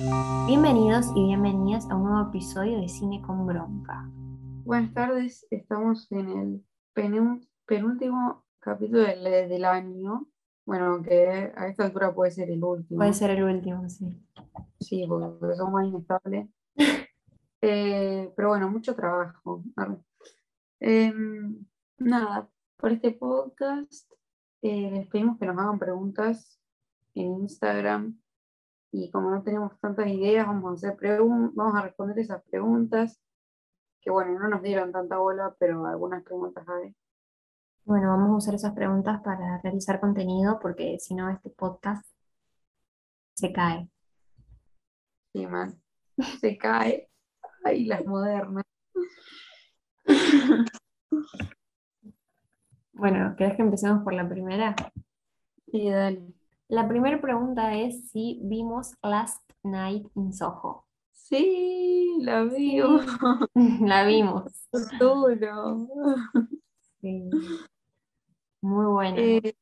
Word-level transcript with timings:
Bienvenidos 0.00 1.08
y 1.14 1.24
bienvenidas 1.26 1.84
a 1.90 1.94
un 1.96 2.04
nuevo 2.04 2.30
episodio 2.30 2.80
de 2.80 2.88
Cine 2.88 3.20
con 3.20 3.46
Bronca. 3.46 4.08
Buenas 4.64 4.94
tardes, 4.94 5.46
estamos 5.50 6.10
en 6.10 6.28
el 6.30 6.64
penú- 6.94 7.46
penúltimo 7.66 8.46
capítulo 8.60 9.00
del, 9.02 9.22
del 9.22 9.64
año. 9.66 10.26
Bueno, 10.64 11.02
que 11.02 11.52
a 11.54 11.68
esta 11.68 11.84
altura 11.84 12.14
puede 12.14 12.30
ser 12.30 12.50
el 12.50 12.64
último. 12.64 12.96
Puede 12.96 13.12
ser 13.12 13.28
el 13.32 13.42
último, 13.44 13.86
sí. 13.90 14.26
Sí, 14.80 15.04
porque 15.06 15.54
son 15.56 15.72
más 15.72 15.86
inestables. 15.86 16.48
Eh, 17.62 18.32
pero 18.34 18.48
bueno, 18.48 18.70
mucho 18.70 18.94
trabajo. 18.94 19.62
Em, 20.80 21.62
nada, 21.98 22.48
por 22.78 22.90
este 22.90 23.10
podcast 23.10 24.10
eh, 24.62 24.90
les 24.90 25.06
pedimos 25.08 25.38
que 25.38 25.44
nos 25.44 25.58
hagan 25.58 25.78
preguntas 25.78 26.58
en 27.14 27.42
Instagram 27.42 28.18
y 28.92 29.10
como 29.10 29.30
no 29.30 29.42
tenemos 29.42 29.78
tantas 29.80 30.06
ideas, 30.08 30.46
vamos 30.46 30.70
a 30.70 30.74
hacer 30.88 30.98
pregun- 30.98 31.52
vamos 31.54 31.74
a 31.76 31.82
responder 31.82 32.18
esas 32.18 32.42
preguntas 32.44 33.20
que 34.00 34.10
bueno, 34.10 34.38
no 34.38 34.48
nos 34.48 34.62
dieron 34.62 34.92
tanta 34.92 35.18
bola, 35.18 35.54
pero 35.58 35.86
algunas 35.86 36.22
preguntas 36.24 36.66
hay. 36.68 36.94
Bueno, 37.84 38.08
vamos 38.08 38.30
a 38.30 38.36
usar 38.36 38.54
esas 38.54 38.74
preguntas 38.74 39.20
para 39.22 39.58
realizar 39.62 40.00
contenido 40.00 40.58
porque 40.60 40.98
si 40.98 41.14
no 41.14 41.28
este 41.30 41.50
podcast 41.50 42.06
se 43.34 43.52
cae. 43.52 43.88
Sí, 45.32 45.46
man. 45.46 45.80
Se 46.40 46.56
cae. 46.58 47.10
Ay, 47.64 47.84
las 47.86 48.04
modernas. 48.06 48.64
Bueno, 52.92 53.34
¿querés 53.36 53.56
que 53.56 53.62
empecemos 53.62 54.04
por 54.04 54.12
la 54.12 54.28
primera? 54.28 54.74
Y 55.66 55.90
dale. 55.90 56.34
La 56.70 56.86
primera 56.86 57.20
pregunta 57.20 57.74
es 57.74 58.10
si 58.10 58.38
vimos 58.44 58.94
Last 59.02 59.42
Night 59.64 60.06
in 60.14 60.32
Soho. 60.32 60.86
Sí, 61.10 62.16
la 62.20 62.44
vio. 62.44 63.00
La 63.80 64.04
vimos. 64.04 64.68
Duro. 65.00 65.88
Sí. 67.00 67.28
Muy 68.60 68.86
buena. 68.86 69.16
Eh, 69.18 69.56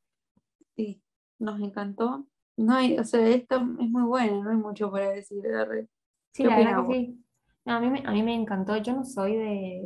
sí, 0.75 1.01
nos 1.39 1.59
encantó. 1.59 2.27
No 2.57 2.75
hay, 2.75 2.99
o 2.99 3.03
sea, 3.03 3.27
esta 3.27 3.55
es 3.55 3.63
muy 3.63 4.03
buena, 4.03 4.43
no 4.43 4.51
hay 4.51 4.57
mucho 4.57 4.91
para 4.91 5.09
decir. 5.09 5.43
arre. 5.47 5.87
Sí, 6.31 6.43
¿qué 6.43 6.49
la 6.49 6.57
verdad 6.57 6.87
que 6.87 6.93
sí. 6.93 7.25
No, 7.65 7.73
a 7.73 7.79
mí 7.79 7.89
me, 7.89 8.03
a 8.05 8.11
mí 8.11 8.21
me 8.21 8.35
encantó. 8.35 8.77
Yo 8.77 8.93
no 8.93 9.03
soy 9.03 9.35
de, 9.35 9.81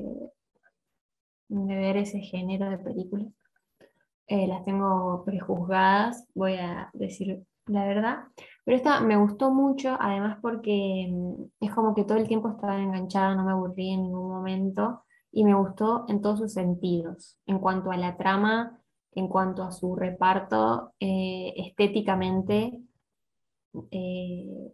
de 1.47 1.75
ver 1.75 1.95
ese 1.95 2.19
género 2.19 2.69
de 2.69 2.79
películas. 2.79 3.31
Eh, 4.27 4.47
las 4.47 4.63
tengo 4.63 5.23
prejuzgadas, 5.25 6.25
voy 6.33 6.53
a 6.55 6.89
decir 6.93 7.43
la 7.67 7.85
verdad. 7.85 8.17
Pero 8.65 8.77
esta 8.77 8.99
me 9.01 9.17
gustó 9.17 9.51
mucho, 9.51 9.97
además 9.99 10.37
porque 10.41 11.07
mm, 11.11 11.43
es 11.65 11.71
como 11.73 11.93
que 11.95 12.03
todo 12.05 12.17
el 12.17 12.27
tiempo 12.27 12.49
estaba 12.49 12.81
enganchada, 12.81 13.35
no 13.35 13.43
me 13.45 13.51
aburrí 13.51 13.91
en 13.91 14.03
ningún 14.03 14.29
momento. 14.31 15.03
Y 15.31 15.43
me 15.43 15.55
gustó 15.55 16.05
en 16.09 16.21
todos 16.21 16.39
sus 16.39 16.53
sentidos, 16.53 17.37
en 17.47 17.59
cuanto 17.59 17.91
a 17.91 17.97
la 17.97 18.17
trama, 18.17 18.79
en 19.13 19.27
cuanto 19.27 19.63
a 19.63 19.71
su 19.71 19.95
reparto, 19.95 20.93
eh, 20.99 21.53
estéticamente. 21.57 22.79
eh, 23.91 24.73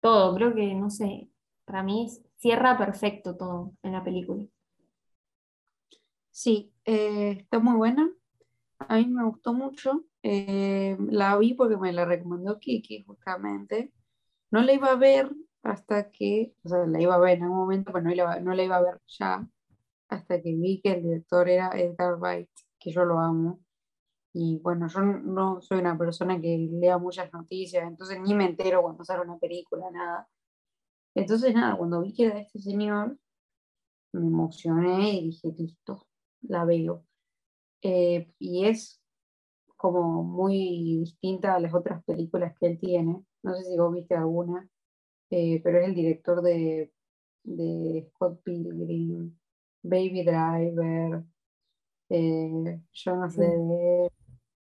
todo, 0.00 0.34
creo 0.36 0.54
que, 0.54 0.74
no 0.74 0.90
sé, 0.90 1.28
para 1.66 1.82
mí 1.82 2.08
cierra 2.38 2.78
perfecto 2.78 3.36
todo 3.36 3.74
en 3.82 3.92
la 3.92 4.04
película. 4.04 4.44
Sí, 6.30 6.72
está 6.84 7.58
muy 7.60 7.76
buena. 7.76 8.10
A 8.88 8.96
mí 8.96 9.06
me 9.06 9.24
gustó 9.24 9.52
mucho. 9.54 10.04
Eh, 10.22 10.96
la 11.10 11.36
vi 11.38 11.54
porque 11.54 11.76
me 11.76 11.92
la 11.92 12.04
recomendó 12.04 12.58
Kiki, 12.58 13.04
justamente. 13.04 13.92
No 14.50 14.62
la 14.62 14.72
iba 14.74 14.88
a 14.92 14.96
ver 14.96 15.30
hasta 15.62 16.10
que, 16.10 16.54
o 16.64 16.68
sea, 16.68 16.86
la 16.86 17.00
iba 17.00 17.14
a 17.14 17.18
ver 17.18 17.38
en 17.38 17.44
algún 17.44 17.58
momento, 17.58 17.92
pero 17.92 18.04
no 18.04 18.14
la, 18.14 18.40
no 18.40 18.54
la 18.54 18.64
iba 18.64 18.76
a 18.76 18.82
ver 18.82 19.00
ya, 19.06 19.46
hasta 20.08 20.42
que 20.42 20.54
vi 20.54 20.80
que 20.82 20.92
el 20.92 21.02
director 21.04 21.48
era 21.48 21.70
Edgar 21.78 22.16
Wright, 22.18 22.50
que 22.78 22.92
yo 22.92 23.04
lo 23.04 23.18
amo. 23.20 23.60
Y 24.34 24.58
bueno, 24.60 24.88
yo 24.88 25.00
no 25.02 25.60
soy 25.62 25.78
una 25.80 25.98
persona 25.98 26.40
que 26.40 26.68
lea 26.72 26.98
muchas 26.98 27.32
noticias, 27.32 27.84
entonces 27.86 28.20
ni 28.20 28.34
me 28.34 28.46
entero 28.46 28.82
cuando 28.82 29.04
sale 29.04 29.22
una 29.22 29.38
película, 29.38 29.90
nada. 29.90 30.28
Entonces, 31.14 31.54
nada, 31.54 31.76
cuando 31.76 32.02
vi 32.02 32.14
que 32.14 32.26
era 32.26 32.40
este 32.40 32.60
señor, 32.60 33.18
me 34.12 34.26
emocioné 34.26 35.12
y 35.14 35.26
dije, 35.26 35.54
listo, 35.58 36.06
la 36.42 36.64
veo. 36.64 37.04
Eh, 37.82 38.32
y 38.38 38.66
es 38.66 39.02
como 39.76 40.22
muy 40.22 41.00
distinta 41.00 41.56
a 41.56 41.60
las 41.60 41.74
otras 41.74 42.04
películas 42.04 42.54
que 42.58 42.66
él 42.66 42.78
tiene. 42.80 43.24
No 43.42 43.54
sé 43.54 43.64
si 43.64 43.76
vos 43.76 43.92
viste 43.92 44.14
alguna, 44.14 44.68
eh, 45.30 45.60
pero 45.64 45.80
es 45.80 45.88
el 45.88 45.94
director 45.94 46.42
de, 46.42 46.92
de 47.42 48.08
Scott 48.10 48.40
Pilgrim, 48.44 49.36
Baby 49.82 50.24
Driver, 50.24 51.24
eh, 52.10 52.80
of 53.06 53.32
Sí. 53.32 53.40
Dead, 53.40 54.08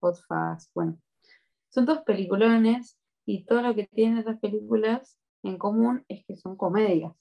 Hot 0.01 0.17
Fast. 0.27 0.73
Bueno, 0.75 0.99
son 1.69 1.87
dos 1.87 2.01
peliculones 2.01 2.99
y 3.27 3.45
todo 3.45 3.63
lo 3.63 3.75
que 3.75 3.87
tienen 3.87 4.19
esas 4.19 4.41
películas 4.41 5.19
en 5.43 5.59
común 5.59 6.05
es 6.09 6.25
que 6.27 6.37
son 6.37 6.57
comedias. 6.57 7.15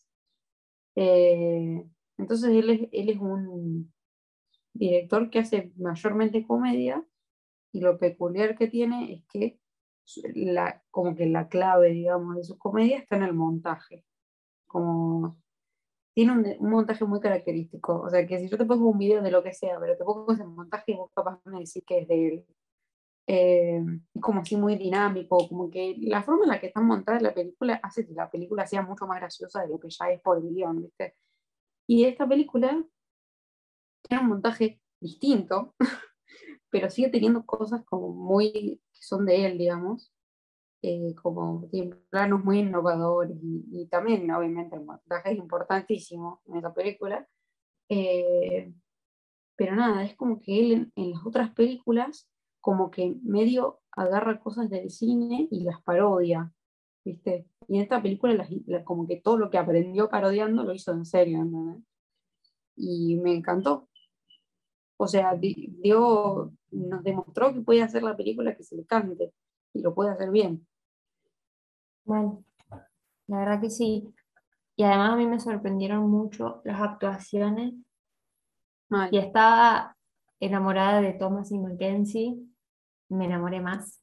Eh, 0.96 1.86
entonces 2.18 2.50
él 2.52 2.70
es, 2.70 2.90
él 2.92 3.09
es 3.09 3.20
un 3.20 3.94
director 4.73 5.29
que 5.29 5.39
hace 5.39 5.72
mayormente 5.78 6.45
comedia 6.45 7.03
y 7.72 7.81
lo 7.81 7.97
peculiar 7.97 8.57
que 8.57 8.67
tiene 8.67 9.13
es 9.13 9.25
que 9.28 9.59
la, 10.34 10.84
como 10.91 11.16
que 11.16 11.25
la 11.25 11.47
clave, 11.47 11.89
digamos, 11.89 12.35
de 12.35 12.44
su 12.44 12.57
comedia 12.57 12.97
está 12.97 13.16
en 13.16 13.23
el 13.23 13.34
montaje. 13.34 14.06
Como 14.67 15.38
tiene 16.13 16.31
un, 16.34 16.45
un 16.59 16.69
montaje 16.69 17.06
muy 17.06 17.19
característico. 17.19 18.01
O 18.01 18.09
sea, 18.09 18.25
que 18.28 18.39
si 18.39 18.50
yo 18.50 18.57
te 18.57 18.66
pongo 18.66 18.89
un 18.89 18.97
video 18.97 19.22
de 19.22 19.31
lo 19.31 19.44
que 19.44 19.53
sea, 19.53 19.79
pero 19.79 19.97
te 19.97 20.03
pongo 20.03 20.31
ese 20.31 20.45
montaje 20.45 20.91
y 20.91 20.95
vos 20.95 21.11
capaz 21.16 21.40
me 21.45 21.59
decís 21.59 21.84
que 21.85 22.00
es 22.00 22.07
de 22.07 22.28
él. 22.28 22.45
Eh, 23.25 23.81
como 24.19 24.41
así 24.41 24.57
muy 24.57 24.75
dinámico, 24.75 25.47
como 25.47 25.69
que 25.69 25.95
la 26.01 26.22
forma 26.23 26.44
en 26.44 26.50
la 26.50 26.59
que 26.59 26.67
está 26.67 26.81
montada 26.81 27.22
la 27.22 27.34
película 27.34 27.79
hace 27.81 28.05
que 28.05 28.13
la 28.13 28.29
película 28.29 28.67
sea 28.67 28.81
mucho 28.81 29.07
más 29.07 29.19
graciosa 29.19 29.61
de 29.61 29.69
lo 29.69 29.79
que 29.79 29.90
ya 29.90 30.11
es 30.11 30.19
por 30.22 30.38
el 30.38 30.53
guion, 30.53 30.81
¿viste? 30.81 31.16
Y 31.88 32.03
esta 32.05 32.28
película 32.28 32.84
tiene 34.03 34.24
un 34.24 34.30
montaje 34.30 34.81
distinto, 35.00 35.75
pero 36.69 36.90
sigue 36.90 37.09
teniendo 37.09 37.46
cosas 37.46 37.84
como 37.86 38.09
muy, 38.09 38.81
que 38.94 39.02
son 39.02 39.25
de 39.25 39.46
él, 39.46 39.58
digamos, 39.58 40.14
eh, 40.81 41.16
como 41.22 41.68
tiene 41.69 41.96
planos 42.09 42.44
muy 42.44 42.59
innovadores 42.59 43.38
y, 43.41 43.88
también 43.88 44.30
obviamente 44.31 44.75
el 44.75 44.84
montaje 44.84 45.31
es 45.31 45.38
importantísimo 45.38 46.41
en 46.46 46.58
esa 46.58 46.74
película, 46.74 47.28
eh, 47.90 48.74
pero 49.56 49.75
nada, 49.75 50.03
es 50.03 50.16
como 50.16 50.41
que 50.41 50.59
él 50.59 50.72
en, 50.72 50.91
en 50.96 51.12
las 51.12 51.25
otras 51.25 51.52
películas 51.52 52.28
como 52.59 52.91
que 52.91 53.16
medio 53.24 53.81
agarra 53.91 54.40
cosas 54.40 54.70
del 54.70 54.90
cine 54.90 55.47
y 55.52 55.64
las 55.64 55.81
parodia, 55.84 56.52
¿viste? 57.03 57.47
Y 57.68 57.75
en 57.78 57.84
esta 57.84 58.02
película 58.02 58.47
como 58.84 59.08
que 59.08 59.22
todo 59.22 59.38
lo 59.38 59.50
que 59.50 59.58
aprendió 59.58 60.09
parodiando 60.09 60.64
lo 60.64 60.74
hizo 60.74 60.91
en 60.91 61.06
serio, 61.06 61.40
¿entendés? 61.40 61.84
Y 62.75 63.18
me 63.18 63.34
encantó. 63.35 63.90
O 65.03 65.08
sea, 65.08 65.36
di- 65.36 65.68
dio, 65.81 66.53
nos 66.72 67.03
demostró 67.03 67.53
que 67.53 67.59
puede 67.59 67.81
hacer 67.84 68.03
la 68.03 68.16
película 68.16 68.56
que 68.56 68.64
se 68.64 68.78
le 68.78 68.86
cante 68.86 69.34
y 69.74 69.81
lo 69.81 69.94
puede 69.94 70.12
hacer 70.12 70.31
bien. 70.31 70.66
Bueno, 72.06 72.46
la 73.28 73.40
verdad 73.40 73.59
que 73.62 73.69
sí. 73.69 74.14
Y 74.78 74.84
además 74.84 75.12
a 75.12 75.16
mí 75.18 75.28
me 75.28 75.41
sorprendieron 75.41 76.09
mucho 76.09 76.62
las 76.64 76.81
actuaciones. 76.81 77.74
Mal. 78.90 79.09
Y 79.12 79.18
estaba 79.18 79.97
enamorada 80.40 81.02
de 81.02 81.14
Thomas 81.14 81.52
y 81.52 81.59
Mackenzie. 81.59 82.38
Me 83.09 83.25
enamoré 83.25 83.59
más. 83.59 84.00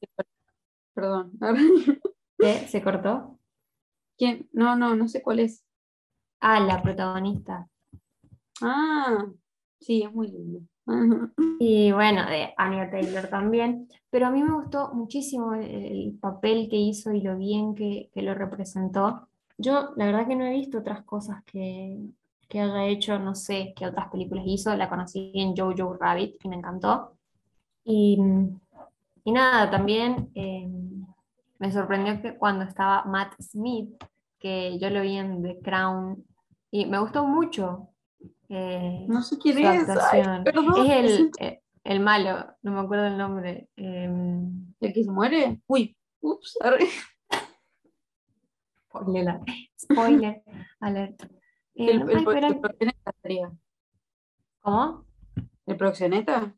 Perdón. 0.93 1.31
¿Qué? 2.37 2.67
¿Se 2.67 2.83
cortó? 2.83 3.39
¿Quién? 4.19 4.47
No, 4.53 4.75
no, 4.75 4.95
no 4.95 5.07
sé 5.07 5.23
cuál 5.23 5.39
es. 5.39 5.65
Ah, 6.41 6.59
la 6.59 6.81
protagonista. 6.83 7.67
Ah, 8.61 9.25
sí, 9.79 10.03
es 10.03 10.13
muy 10.13 10.27
lindo. 10.27 10.61
Y 11.59 11.91
bueno, 11.91 12.25
de 12.25 12.53
Anya 12.57 12.89
Taylor 12.89 13.27
también. 13.27 13.87
Pero 14.09 14.27
a 14.27 14.31
mí 14.31 14.43
me 14.43 14.53
gustó 14.53 14.93
muchísimo 14.93 15.53
el 15.53 16.17
papel 16.19 16.67
que 16.69 16.77
hizo 16.77 17.13
y 17.13 17.21
lo 17.21 17.37
bien 17.37 17.75
que, 17.75 18.09
que 18.13 18.21
lo 18.21 18.33
representó. 18.33 19.27
Yo, 19.57 19.91
la 19.95 20.05
verdad 20.05 20.27
que 20.27 20.35
no 20.35 20.45
he 20.45 20.51
visto 20.51 20.79
otras 20.79 21.03
cosas 21.03 21.43
que, 21.45 21.99
que 22.49 22.59
haya 22.59 22.85
hecho, 22.87 23.19
no 23.19 23.35
sé 23.35 23.73
qué 23.75 23.87
otras 23.87 24.09
películas 24.09 24.43
hizo. 24.47 24.75
La 24.75 24.89
conocí 24.89 25.31
en 25.35 25.55
Jojo 25.55 25.93
Rabbit 25.93 26.35
y 26.43 26.49
me 26.49 26.57
encantó. 26.57 27.13
Y, 27.83 28.19
y 29.23 29.31
nada, 29.31 29.69
también 29.69 30.29
eh, 30.35 30.67
me 31.59 31.71
sorprendió 31.71 32.21
que 32.21 32.37
cuando 32.37 32.65
estaba 32.65 33.05
Matt 33.05 33.39
Smith, 33.39 34.03
que 34.39 34.79
yo 34.79 34.89
lo 34.89 35.01
vi 35.01 35.17
en 35.17 35.43
The 35.43 35.59
Crown, 35.61 36.25
y 36.71 36.85
me 36.87 36.99
gustó 36.99 37.25
mucho. 37.25 37.90
Eh, 38.49 39.05
No 39.07 39.21
sé 39.21 39.37
quién 39.37 39.57
es. 39.59 39.65
Ay, 39.65 39.77
actuación. 39.77 40.43
perdón. 40.43 40.85
Es 40.85 40.89
el, 40.91 41.09
siento- 41.09 41.43
eh, 41.43 41.61
el 41.83 41.99
malo, 41.99 42.55
no 42.61 42.71
me 42.73 42.79
acuerdo 42.79 43.07
el 43.07 43.17
nombre. 43.17 43.69
em, 43.75 44.73
¿El 44.79 44.93
que 44.93 45.03
se 45.03 45.11
muere? 45.11 45.61
Uy, 45.67 45.95
ups. 46.21 46.57
arre. 46.61 46.87
Spoiler, 48.89 49.39
spoiler 49.79 50.43
alert. 50.81 51.23
El, 51.73 51.99
no 52.05 52.09
el, 52.11 52.23
proxeneta 52.25 53.13
sería. 53.21 53.49
¿Cómo? 54.59 55.05
¿El 55.65 55.77
proxeneta? 55.77 56.53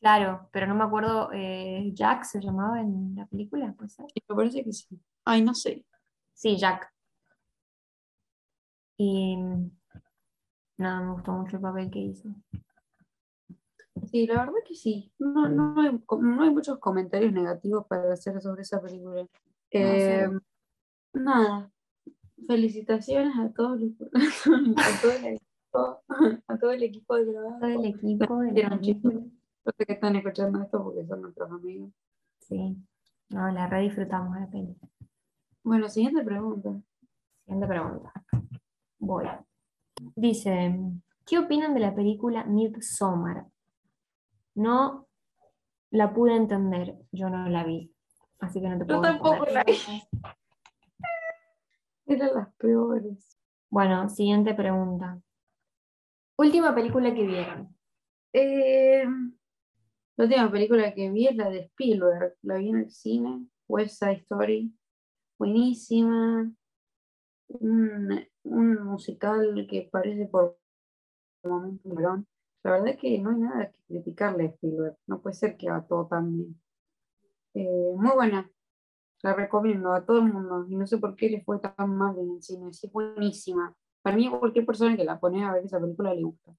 Claro, 0.00 0.48
pero 0.52 0.66
no 0.66 0.74
me 0.74 0.82
acuerdo, 0.82 1.30
eh, 1.32 1.90
Jack 1.94 2.24
se 2.24 2.40
llamaba 2.40 2.80
en 2.80 3.14
la 3.14 3.26
película. 3.26 3.72
Sí, 3.86 4.02
Me 4.28 4.34
parece 4.34 4.64
que 4.64 4.72
sí. 4.72 5.00
Ay, 5.24 5.42
no 5.42 5.54
sé. 5.54 5.86
Sí, 6.34 6.56
Jack. 6.56 6.92
Y 8.98 9.36
nada, 10.80 11.00
me 11.02 11.12
gustó 11.12 11.32
mucho 11.32 11.56
el 11.56 11.62
papel 11.62 11.90
que 11.90 11.98
hizo. 12.00 12.28
Sí, 14.06 14.26
la 14.26 14.40
verdad 14.40 14.54
que 14.66 14.74
sí. 14.74 15.12
No, 15.18 15.48
no, 15.48 15.80
hay, 15.80 16.00
no 16.20 16.42
hay 16.42 16.50
muchos 16.50 16.78
comentarios 16.78 17.32
negativos 17.32 17.86
para 17.86 18.12
hacer 18.12 18.40
sobre 18.40 18.62
esa 18.62 18.80
película. 18.80 19.26
Eh, 19.70 20.28
nada. 21.12 21.70
Felicitaciones 22.46 23.38
a 23.38 23.52
todos 23.52 23.78
los, 23.80 23.92
a 24.02 25.00
todo 25.02 25.12
el 25.12 25.24
equipo, 25.26 26.02
a 26.48 26.58
todo 26.58 26.70
el 26.72 26.82
equipo 26.82 27.14
de 27.16 27.24
Todo 27.26 27.34
trabajo. 27.58 27.66
el 27.66 27.84
equipo 27.84 28.38
de. 28.38 29.32
Yo 29.62 29.72
sé 29.76 29.86
que 29.86 29.92
están 29.92 30.16
escuchando 30.16 30.62
esto 30.62 30.82
porque 30.82 31.06
son 31.06 31.20
nuestros 31.20 31.50
amigos. 31.52 31.90
Sí, 32.40 32.76
no, 33.28 33.50
la 33.52 33.66
re 33.66 33.82
disfrutamos 33.82 34.34
la 34.40 34.48
peli. 34.50 34.74
Bueno, 35.62 35.88
siguiente 35.88 36.24
pregunta. 36.24 36.70
Siguiente 37.44 37.66
pregunta. 37.66 38.12
Voy. 38.98 39.26
Dice, 40.16 40.76
¿qué 41.26 41.38
opinan 41.38 41.74
de 41.74 41.80
la 41.80 41.94
película 41.94 42.44
Midsommar? 42.44 43.46
No 44.54 45.08
la 45.90 46.12
pude 46.12 46.36
entender, 46.36 46.96
yo 47.12 47.30
no 47.30 47.48
la 47.48 47.64
vi, 47.64 47.92
así 48.38 48.60
que 48.60 48.68
no 48.68 48.74
te 48.78 48.80
Yo 48.80 48.86
puedo 48.86 49.02
tampoco 49.02 49.44
responder. 49.44 49.54
la 49.54 49.64
vi. 49.64 50.02
Eran 52.06 52.34
las 52.34 52.54
peores. 52.54 53.38
Bueno, 53.68 54.08
siguiente 54.08 54.54
pregunta. 54.54 55.20
Última 56.36 56.74
película 56.74 57.14
que 57.14 57.26
vieron. 57.26 57.76
Eh, 58.32 59.04
la 60.16 60.24
última 60.24 60.50
película 60.50 60.92
que 60.94 61.10
vi 61.10 61.28
es 61.28 61.36
la 61.36 61.50
de 61.50 61.60
Spielberg. 61.66 62.36
La 62.42 62.56
vi 62.56 62.70
en 62.70 62.76
el 62.78 62.90
cine. 62.90 63.46
West 63.68 63.98
Side 63.98 64.22
Story. 64.22 64.74
Buenísima. 65.38 66.50
Un, 67.48 68.26
un 68.44 68.82
musical 68.84 69.66
que 69.68 69.88
parece 69.90 70.26
por 70.26 70.58
momentos 71.44 71.84
un 71.84 71.94
melón. 71.94 72.26
La 72.62 72.72
verdad 72.72 72.88
es 72.88 72.96
que 72.98 73.18
no 73.18 73.30
hay 73.30 73.36
nada 73.38 73.70
que 73.70 73.78
criticarle 73.86 74.44
a 74.44 74.46
Spielberg. 74.48 74.96
No 75.06 75.20
puede 75.20 75.34
ser 75.34 75.56
que 75.56 75.68
haga 75.68 75.86
todo 75.86 76.06
tan 76.06 76.36
bien. 76.36 76.60
Eh, 77.54 77.94
muy 77.96 78.10
buena. 78.14 78.50
La 79.22 79.34
recomiendo 79.34 79.92
a 79.92 80.04
todo 80.04 80.18
el 80.18 80.32
mundo. 80.32 80.66
Y 80.68 80.76
no 80.76 80.86
sé 80.86 80.98
por 80.98 81.16
qué 81.16 81.30
le 81.30 81.42
fue 81.42 81.58
tan 81.58 81.96
mal 81.96 82.18
en 82.18 82.32
el 82.32 82.42
cine. 82.42 82.72
Sí, 82.72 82.86
es 82.86 82.92
buenísima. 82.92 83.74
Para 84.02 84.16
mí, 84.16 84.30
cualquier 84.30 84.66
persona 84.66 84.96
que 84.96 85.04
la 85.04 85.18
pone 85.18 85.44
a 85.44 85.52
ver 85.52 85.64
esa 85.64 85.80
película 85.80 86.14
le 86.14 86.22
gusta. 86.22 86.54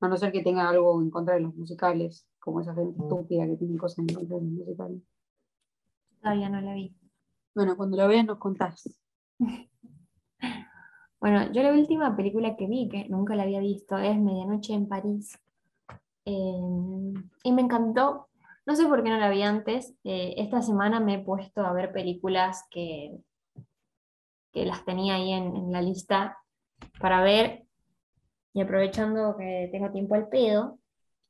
A 0.00 0.08
no 0.08 0.16
ser 0.16 0.32
que 0.32 0.42
tenga 0.42 0.68
algo 0.68 1.00
en 1.00 1.10
contra 1.10 1.34
de 1.34 1.40
los 1.40 1.54
musicales, 1.54 2.28
como 2.38 2.60
esa 2.60 2.74
gente 2.74 3.00
estúpida 3.00 3.46
que 3.46 3.56
tiene 3.56 3.76
cosas 3.76 3.98
en 3.98 4.14
contra 4.14 4.36
de 4.36 4.44
los 4.44 4.52
musicales. 4.52 5.02
Todavía 6.20 6.48
no 6.48 6.60
la 6.60 6.74
vi. 6.74 6.96
Bueno, 7.54 7.76
cuando 7.76 7.96
la 7.96 8.06
veas 8.06 8.24
nos 8.24 8.38
contás. 8.38 9.00
Bueno, 11.20 11.50
yo 11.52 11.62
la 11.62 11.72
última 11.72 12.16
película 12.16 12.56
que 12.56 12.66
vi, 12.66 12.88
que 12.88 13.08
nunca 13.08 13.34
la 13.34 13.42
había 13.42 13.60
visto, 13.60 13.98
es 13.98 14.16
Medianoche 14.16 14.72
en 14.74 14.88
París. 14.88 15.38
Eh, 16.24 17.12
y 17.42 17.52
me 17.52 17.62
encantó. 17.62 18.28
No 18.66 18.76
sé 18.76 18.86
por 18.86 19.02
qué 19.02 19.10
no 19.10 19.18
la 19.18 19.30
vi 19.30 19.42
antes. 19.42 19.94
Eh, 20.04 20.34
esta 20.36 20.62
semana 20.62 21.00
me 21.00 21.14
he 21.14 21.18
puesto 21.18 21.62
a 21.62 21.72
ver 21.72 21.92
películas 21.92 22.64
que, 22.70 23.18
que 24.52 24.64
las 24.64 24.84
tenía 24.84 25.14
ahí 25.14 25.32
en, 25.32 25.56
en 25.56 25.72
la 25.72 25.82
lista 25.82 26.38
para 27.00 27.22
ver. 27.22 27.64
Y 28.52 28.60
aprovechando 28.60 29.36
que 29.36 29.68
tengo 29.72 29.90
tiempo 29.90 30.14
al 30.14 30.28
pedo. 30.28 30.78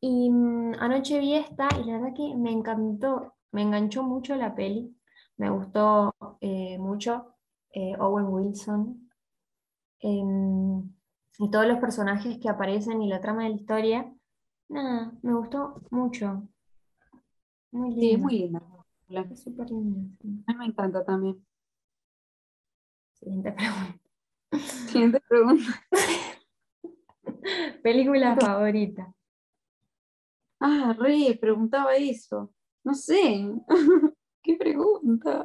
Y 0.01 0.31
mm, 0.31 0.75
anoche 0.81 1.19
vi 1.19 1.35
esta 1.35 1.69
y 1.81 1.85
la 1.85 1.99
verdad 1.99 2.15
que 2.15 2.35
me 2.37 2.53
encantó. 2.53 3.35
Me 3.53 3.63
enganchó 3.63 4.03
mucho 4.03 4.37
la 4.37 4.55
peli. 4.55 4.95
Me 5.39 5.49
gustó 5.51 6.15
eh, 6.41 6.77
mucho 6.79 7.35
eh, 7.73 7.95
Owen 7.99 8.27
Wilson. 8.27 9.08
Y 10.01 11.51
todos 11.51 11.67
los 11.67 11.79
personajes 11.79 12.39
que 12.39 12.49
aparecen 12.49 13.03
y 13.03 13.09
la 13.09 13.21
trama 13.21 13.45
de 13.45 13.51
la 13.51 13.57
historia, 13.57 14.15
nada, 14.69 15.13
me 15.23 15.35
gustó 15.35 15.81
mucho. 15.91 16.49
Muy 17.71 17.93
Sí, 17.95 18.13
es 18.13 18.21
linda. 18.21 18.25
muy 18.25 18.39
linda. 18.39 18.63
Es 19.33 19.43
súper 19.43 19.71
linda. 19.71 20.17
sí. 20.21 20.45
A 20.47 20.53
mí 20.53 20.59
me 20.59 20.65
encanta 20.67 21.05
también. 21.05 21.45
Siguiente 23.15 23.53
pregunta. 23.53 23.99
Siguiente 24.93 25.21
pregunta. 25.29 25.85
Película 27.83 28.37
favorita. 28.37 29.13
Ah, 30.61 30.95
re, 30.99 31.39
preguntaba 31.41 31.95
eso. 31.95 32.53
No 32.85 32.95
sé. 32.95 33.49
¿Qué 34.43 34.57
pregunta? 34.57 35.45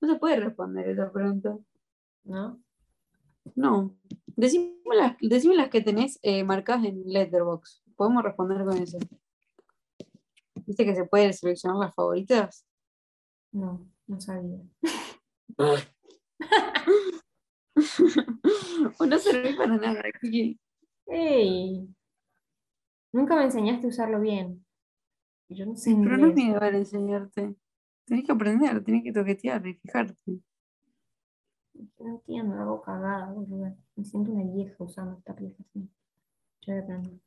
No 0.00 0.12
se 0.12 0.18
puede 0.18 0.40
responder 0.40 0.88
esa 0.88 1.12
pregunta. 1.12 1.56
¿No? 2.24 2.62
No. 3.54 3.96
Decime 4.36 4.74
las, 4.94 5.16
decime 5.20 5.56
las 5.56 5.68
que 5.68 5.80
tenés 5.80 6.18
eh, 6.22 6.44
marcadas 6.44 6.84
en 6.84 7.02
Letterboxd. 7.04 7.82
Podemos 7.96 8.22
responder 8.22 8.64
con 8.64 8.78
eso. 8.78 8.98
¿Viste 10.66 10.84
que 10.84 10.94
se 10.94 11.04
puede 11.04 11.32
seleccionar 11.32 11.78
las 11.78 11.94
favoritas? 11.94 12.66
No, 13.52 13.86
no 14.06 14.20
sabía. 14.20 14.60
o 18.98 19.06
no 19.06 19.18
serví 19.18 19.54
para 19.54 19.76
nada. 19.76 20.02
Kiki. 20.20 20.58
¡Ey! 21.06 21.88
Nunca 23.12 23.36
me 23.36 23.44
enseñaste 23.44 23.86
a 23.86 23.90
usarlo 23.90 24.20
bien. 24.20 24.64
Yo 25.48 25.66
no 25.66 25.76
sé 25.76 25.94
Pero 25.94 26.16
no 26.16 26.28
es 26.28 26.34
mi 26.34 26.50
deber 26.50 26.74
enseñarte. 26.74 27.54
Tenés 28.06 28.24
que 28.24 28.32
aprender, 28.32 28.82
tenés 28.82 29.04
que 29.04 29.12
toquetear 29.12 29.66
y 29.66 29.74
fijarte. 29.74 30.40
No 31.74 32.08
entiendo, 32.08 32.56
hago 32.60 32.82
cagada, 32.82 33.30
boluda. 33.32 33.74
Me 33.96 34.04
siento 34.04 34.30
una 34.32 34.44
vieja 34.52 34.74
usando 34.78 35.18
esta 35.18 35.32
aplicación. 35.32 35.90
Yo 36.62 36.72
voy 36.72 36.80
a 36.80 36.84
aprender. 36.84 37.20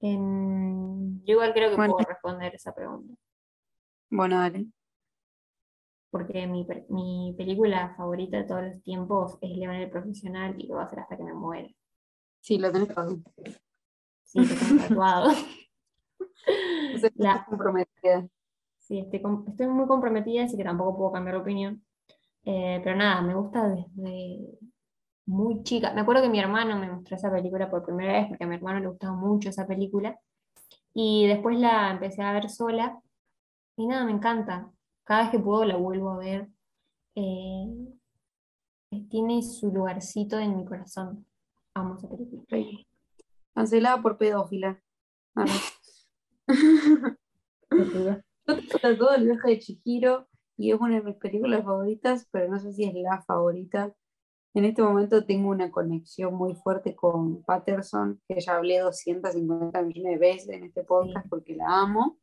Em, 0.00 1.18
yo 1.24 1.32
igual 1.32 1.52
creo 1.52 1.70
que 1.70 1.76
Bueno. 1.76 1.94
puedo 1.94 2.08
responder 2.08 2.54
esa 2.54 2.74
pregunta. 2.74 3.14
Bueno, 4.10 4.36
dale. 4.36 4.66
Porque 6.10 6.46
mi, 6.46 6.66
mi 6.88 7.34
película 7.36 7.94
favorita 7.96 8.38
de 8.38 8.44
todos 8.44 8.62
los 8.62 8.82
tiempos 8.82 9.38
es 9.40 9.56
León 9.56 9.74
el 9.74 9.90
Profesional 9.90 10.54
y 10.58 10.66
lo 10.66 10.76
va 10.76 10.82
a 10.82 10.86
hacer 10.86 11.00
hasta 11.00 11.16
que 11.16 11.24
me 11.24 11.34
muera. 11.34 11.68
Sí, 12.40 12.58
lo 12.58 12.70
tenés 12.72 12.94
todo. 12.94 13.18
Sí, 14.24 14.38
lo 14.40 14.54
tengo 14.54 14.82
tatuado. 14.82 15.30
La- 17.16 17.44
comprometida. 17.48 18.28
Sí, 18.78 19.00
estoy, 19.00 19.20
estoy 19.48 19.66
muy 19.66 19.86
comprometida, 19.86 20.44
así 20.44 20.56
que 20.56 20.62
tampoco 20.64 20.96
puedo 20.96 21.12
cambiar 21.12 21.36
de 21.36 21.42
opinión. 21.42 21.85
Eh, 22.48 22.80
pero 22.84 22.96
nada, 22.96 23.22
me 23.22 23.34
gusta 23.34 23.68
desde 23.68 24.58
muy 25.26 25.64
chica. 25.64 25.92
Me 25.92 26.02
acuerdo 26.02 26.22
que 26.22 26.28
mi 26.28 26.38
hermano 26.38 26.78
me 26.78 26.90
mostró 26.90 27.16
esa 27.16 27.30
película 27.30 27.68
por 27.68 27.84
primera 27.84 28.12
vez, 28.12 28.28
porque 28.28 28.44
a 28.44 28.46
mi 28.46 28.54
hermano 28.54 28.78
le 28.78 28.86
gustaba 28.86 29.14
mucho 29.14 29.48
esa 29.50 29.66
película. 29.66 30.18
Y 30.94 31.26
después 31.26 31.58
la 31.58 31.90
empecé 31.90 32.22
a 32.22 32.32
ver 32.32 32.48
sola. 32.48 33.00
Y 33.76 33.86
nada, 33.86 34.04
me 34.04 34.12
encanta. 34.12 34.70
Cada 35.04 35.22
vez 35.22 35.30
que 35.30 35.40
puedo 35.40 35.64
la 35.64 35.76
vuelvo 35.76 36.10
a 36.10 36.18
ver. 36.18 36.48
Eh, 37.16 37.66
tiene 39.10 39.42
su 39.42 39.72
lugarcito 39.72 40.38
en 40.38 40.56
mi 40.56 40.64
corazón. 40.64 41.26
Amo 41.74 41.96
esa 41.96 42.08
película. 42.08 42.44
Cancelada 43.54 44.00
por 44.00 44.18
pedófila. 44.18 44.80
Ah, 45.34 45.44
no. 47.70 48.22
Yo 48.46 48.78
tengo 48.80 48.96
todo 48.96 49.14
el 49.16 49.24
viaje 49.24 49.48
de 49.48 49.58
Chihiro 49.58 50.28
y 50.56 50.72
es 50.72 50.80
una 50.80 50.96
de 50.96 51.02
mis 51.02 51.16
películas 51.16 51.64
favoritas, 51.64 52.28
pero 52.30 52.48
no 52.50 52.58
sé 52.60 52.72
si 52.72 52.84
es 52.84 52.94
la 52.94 53.22
favorita. 53.22 53.94
En 54.54 54.64
este 54.64 54.82
momento 54.82 55.24
tengo 55.26 55.50
una 55.50 55.70
conexión 55.70 56.34
muy 56.34 56.54
fuerte 56.54 56.96
con 56.96 57.42
Patterson, 57.44 58.20
que 58.28 58.40
ya 58.40 58.56
hablé 58.56 58.78
250 58.80 59.82
millones 59.82 60.12
de 60.14 60.18
veces 60.18 60.48
en 60.50 60.64
este 60.64 60.84
podcast 60.84 61.28
porque 61.28 61.56
la 61.56 61.82
amo. 61.82 62.18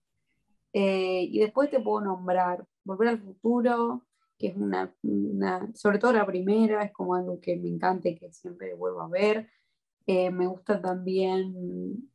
Eh, 0.74 1.24
y 1.32 1.40
después 1.40 1.70
te 1.70 1.80
puedo 1.80 2.02
nombrar 2.02 2.66
Volver 2.84 3.10
al 3.10 3.22
Futuro, 3.22 4.06
que 4.38 4.48
es 4.48 4.56
una, 4.58 4.94
una- 5.04 5.70
sobre 5.76 6.00
todo 6.00 6.14
la 6.14 6.26
primera, 6.26 6.84
es 6.84 6.92
como 6.92 7.16
algo 7.16 7.40
que 7.40 7.56
me 7.58 7.70
encanta 7.70 8.10
y 8.10 8.16
que 8.18 8.32
siempre 8.34 8.74
vuelvo 8.76 9.02
a 9.02 9.08
ver. 9.10 9.50
Eh, 10.08 10.32
me 10.32 10.48
gusta 10.48 10.82
también 10.82 12.10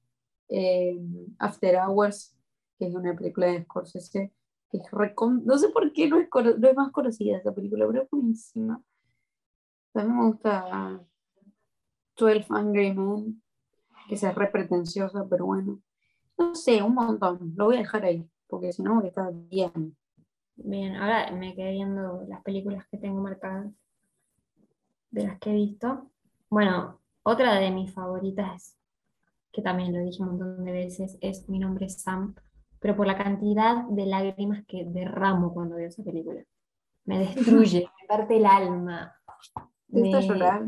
eh, 0.48 0.98
After 1.38 1.76
Hours, 1.76 2.36
que 2.78 2.86
es 2.88 2.94
una 2.94 3.14
película 3.16 3.46
de 3.48 3.62
Scorsese, 3.64 4.32
no 5.44 5.58
sé 5.58 5.68
por 5.70 5.92
qué 5.92 6.08
no 6.08 6.18
es, 6.18 6.28
más 6.76 6.92
conocida 6.92 7.38
esa 7.38 7.54
película, 7.54 7.86
pero 7.86 8.02
es 8.02 8.10
buenísima. 8.10 8.82
También 9.92 10.18
me 10.18 10.26
gusta 10.26 11.00
12 12.16 12.46
Angry 12.50 12.94
Men, 12.94 13.42
que 14.08 14.14
es 14.14 14.34
re 14.34 14.48
pretenciosa, 14.48 15.26
pero 15.28 15.46
bueno. 15.46 15.80
No 16.36 16.54
sé, 16.54 16.82
un 16.82 16.94
montón. 16.94 17.54
Lo 17.56 17.66
voy 17.66 17.76
a 17.76 17.80
dejar 17.80 18.04
ahí, 18.04 18.28
porque 18.46 18.72
si 18.72 18.82
no 18.82 19.00
a 19.00 19.06
estar 19.06 19.32
bien. 19.32 19.96
Bien, 20.56 20.96
ahora 20.96 21.30
me 21.32 21.54
quedé 21.54 21.72
viendo 21.72 22.24
las 22.28 22.42
películas 22.42 22.86
que 22.90 22.98
tengo 22.98 23.20
marcadas, 23.20 23.72
de 25.10 25.26
las 25.26 25.38
que 25.38 25.50
he 25.50 25.54
visto. 25.54 26.10
Bueno, 26.50 27.00
otra 27.22 27.54
de 27.58 27.70
mis 27.70 27.92
favoritas, 27.92 28.76
que 29.52 29.62
también 29.62 29.92
lo 29.92 30.00
dije 30.00 30.22
un 30.22 30.30
montón 30.30 30.64
de 30.64 30.72
veces, 30.72 31.16
es 31.20 31.48
Mi 31.48 31.58
nombre 31.58 31.86
es 31.86 32.02
Sam, 32.02 32.34
pero 32.80 32.96
por 32.96 33.06
la 33.06 33.16
cantidad 33.16 33.84
de 33.84 34.06
lágrimas 34.06 34.64
que 34.66 34.84
derramo 34.84 35.52
cuando 35.52 35.76
veo 35.76 35.88
esa 35.88 36.02
película. 36.02 36.42
Me 37.04 37.18
destruye, 37.20 37.88
me 38.00 38.06
parte 38.06 38.36
el 38.36 38.46
alma. 38.46 39.14
¿Te 39.90 40.00
gusta 40.00 40.20
Me- 40.20 40.26
llorar? 40.26 40.62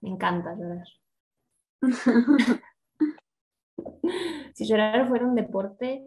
Me 0.00 0.08
encanta 0.10 0.54
llorar. 0.54 0.86
Si 4.54 4.66
llorar 4.66 5.08
fuera 5.08 5.26
un 5.26 5.34
deporte, 5.34 6.06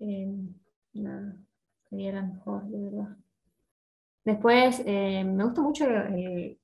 eh, 0.00 0.32
nada, 0.94 1.36
sería 1.88 2.12
la 2.12 2.22
mejor, 2.22 2.64
de 2.68 2.78
verdad. 2.90 3.16
Después, 4.24 4.82
eh, 4.86 5.24
me 5.24 5.44
gusta 5.44 5.60
mucho 5.62 5.86
el, 5.86 6.58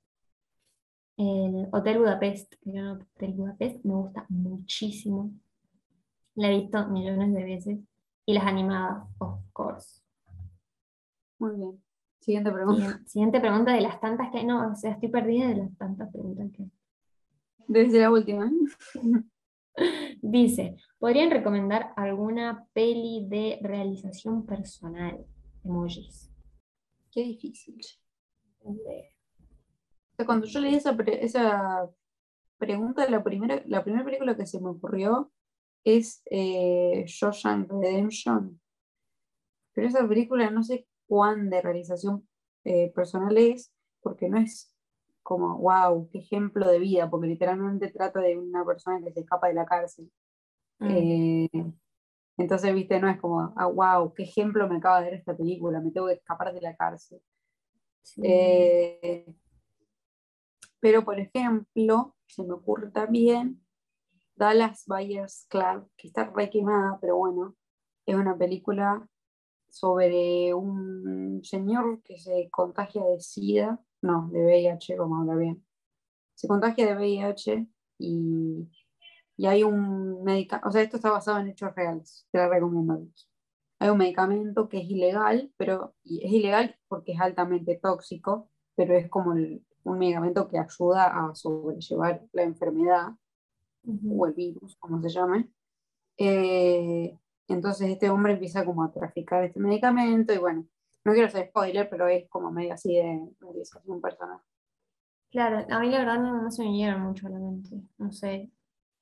el 1.16 1.68
Hotel 1.72 1.98
Budapest. 1.98 2.54
El 2.64 2.86
Hotel 2.88 3.32
Budapest 3.32 3.84
me 3.84 3.94
gusta 3.94 4.26
muchísimo. 4.28 5.30
La 6.36 6.48
he 6.52 6.60
visto 6.60 6.86
millones 6.88 7.32
de 7.34 7.44
veces. 7.44 7.78
Y 8.26 8.34
las 8.34 8.44
animadas, 8.44 9.06
of 9.18 9.40
course. 9.52 10.02
Muy 11.38 11.56
bien. 11.56 11.82
Siguiente 12.18 12.50
pregunta. 12.50 13.00
Siguiente, 13.06 13.40
pregunta 13.40 13.72
de 13.72 13.80
las 13.80 14.00
tantas 14.00 14.30
que 14.32 14.38
hay. 14.38 14.46
No, 14.46 14.72
o 14.72 14.74
sea, 14.74 14.92
estoy 14.92 15.08
perdida 15.08 15.48
de 15.48 15.56
las 15.56 15.76
tantas 15.78 16.10
preguntas 16.10 16.50
que 16.52 16.64
hay. 16.64 16.70
Debe 17.68 17.90
ser 17.90 18.00
la 18.02 18.10
última. 18.10 18.50
Dice, 20.22 20.76
¿podrían 20.98 21.30
recomendar 21.30 21.92
alguna 21.96 22.66
peli 22.72 23.26
de 23.28 23.58
realización 23.62 24.44
personal? 24.44 25.24
Emojis. 25.62 26.32
Qué 27.12 27.22
difícil. 27.22 27.78
Cuando 30.24 30.46
yo 30.46 30.60
leí 30.60 30.74
esa, 30.74 30.96
pre- 30.96 31.24
esa 31.24 31.88
pregunta, 32.58 33.08
la 33.08 33.22
primera, 33.22 33.62
la 33.66 33.84
primera 33.84 34.04
película 34.04 34.36
que 34.36 34.46
se 34.46 34.60
me 34.60 34.70
ocurrió 34.70 35.30
es 35.86 36.20
eh, 36.26 37.04
Shawshank 37.06 37.70
Redemption. 37.70 38.60
Pero 39.72 39.86
esa 39.86 40.06
película 40.06 40.50
no 40.50 40.64
sé 40.64 40.88
cuán 41.06 41.48
de 41.48 41.62
realización 41.62 42.28
eh, 42.64 42.92
personal 42.92 43.38
es, 43.38 43.72
porque 44.00 44.28
no 44.28 44.38
es 44.38 44.74
como, 45.22 45.58
wow, 45.58 46.08
qué 46.10 46.18
ejemplo 46.18 46.68
de 46.68 46.80
vida, 46.80 47.08
porque 47.08 47.28
literalmente 47.28 47.88
trata 47.92 48.20
de 48.20 48.36
una 48.36 48.64
persona 48.64 49.00
que 49.00 49.12
se 49.12 49.20
escapa 49.20 49.46
de 49.46 49.54
la 49.54 49.64
cárcel. 49.64 50.10
Mm, 50.80 50.88
Eh, 50.90 51.48
entonces, 52.38 52.74
viste, 52.74 53.00
no 53.00 53.08
es 53.08 53.20
como, 53.20 53.52
ah, 53.56 53.66
wow, 53.66 54.12
qué 54.12 54.24
ejemplo 54.24 54.68
me 54.68 54.78
acaba 54.78 55.00
de 55.00 55.06
dar 55.06 55.14
esta 55.14 55.36
película, 55.36 55.80
me 55.80 55.92
tengo 55.92 56.08
que 56.08 56.14
escapar 56.14 56.52
de 56.52 56.60
la 56.60 56.76
cárcel. 56.76 57.22
sí. 58.02 58.22
Eh, 58.24 59.34
pero, 60.80 61.04
por 61.04 61.18
ejemplo, 61.20 62.16
se 62.26 62.42
me 62.44 62.54
ocurre 62.54 62.90
también 62.90 63.65
Dallas 64.36 64.84
Buyers 64.86 65.46
Club, 65.48 65.90
que 65.96 66.08
está 66.08 66.24
re 66.24 66.50
quemada, 66.50 66.98
pero 67.00 67.16
bueno, 67.16 67.56
es 68.04 68.14
una 68.14 68.36
película 68.36 69.08
sobre 69.68 70.54
un 70.54 71.42
señor 71.42 72.02
que 72.02 72.18
se 72.18 72.48
contagia 72.50 73.02
de 73.04 73.20
SIDA, 73.20 73.80
no, 74.02 74.28
de 74.30 74.44
VIH, 74.44 74.96
vamos 74.96 75.18
a 75.18 75.20
hablar 75.22 75.38
bien. 75.38 75.66
Se 76.34 76.48
contagia 76.48 76.86
de 76.86 76.96
VIH 76.96 77.66
y, 77.98 78.68
y 79.36 79.46
hay 79.46 79.62
un 79.62 80.22
medicamento, 80.22 80.68
o 80.68 80.72
sea, 80.72 80.82
esto 80.82 80.96
está 80.96 81.10
basado 81.10 81.38
en 81.38 81.48
hechos 81.48 81.74
reales, 81.74 82.26
te 82.30 82.38
la 82.38 82.48
recomiendo. 82.48 83.06
Hay 83.78 83.88
un 83.88 83.98
medicamento 83.98 84.68
que 84.68 84.78
es 84.78 84.90
ilegal, 84.90 85.52
pero 85.56 85.94
es 86.04 86.30
ilegal 86.32 86.76
porque 86.88 87.12
es 87.12 87.20
altamente 87.20 87.78
tóxico, 87.82 88.50
pero 88.74 88.94
es 88.94 89.08
como 89.08 89.32
un 89.32 89.98
medicamento 89.98 90.46
que 90.48 90.58
ayuda 90.58 91.06
a 91.06 91.34
sobrellevar 91.34 92.22
la 92.32 92.42
enfermedad 92.42 93.08
Ujú. 93.86 94.22
o 94.22 94.26
el 94.26 94.34
virus, 94.34 94.76
como 94.76 95.00
se 95.00 95.08
llame. 95.08 95.48
Eh, 96.18 97.16
entonces 97.48 97.90
este 97.90 98.10
hombre 98.10 98.34
empieza 98.34 98.64
como 98.64 98.82
a 98.82 98.92
traficar 98.92 99.44
este 99.44 99.60
medicamento 99.60 100.32
y 100.32 100.38
bueno, 100.38 100.66
no 101.04 101.12
quiero 101.12 101.28
hacer 101.28 101.48
spoiler, 101.48 101.88
pero 101.88 102.08
es 102.08 102.28
como 102.28 102.50
medio 102.50 102.74
así 102.74 102.94
de 102.96 103.28
realización 103.40 104.00
personal. 104.00 104.40
Claro, 105.30 105.66
a 105.70 105.80
mí 105.80 105.90
la 105.90 105.98
verdad 105.98 106.18
no, 106.18 106.42
no 106.42 106.50
se 106.50 106.64
me 106.64 106.76
llegan 106.76 107.02
mucho 107.02 107.26
a 107.26 107.30
la 107.30 107.38
mente. 107.38 107.80
No 107.98 108.10
sé. 108.10 108.50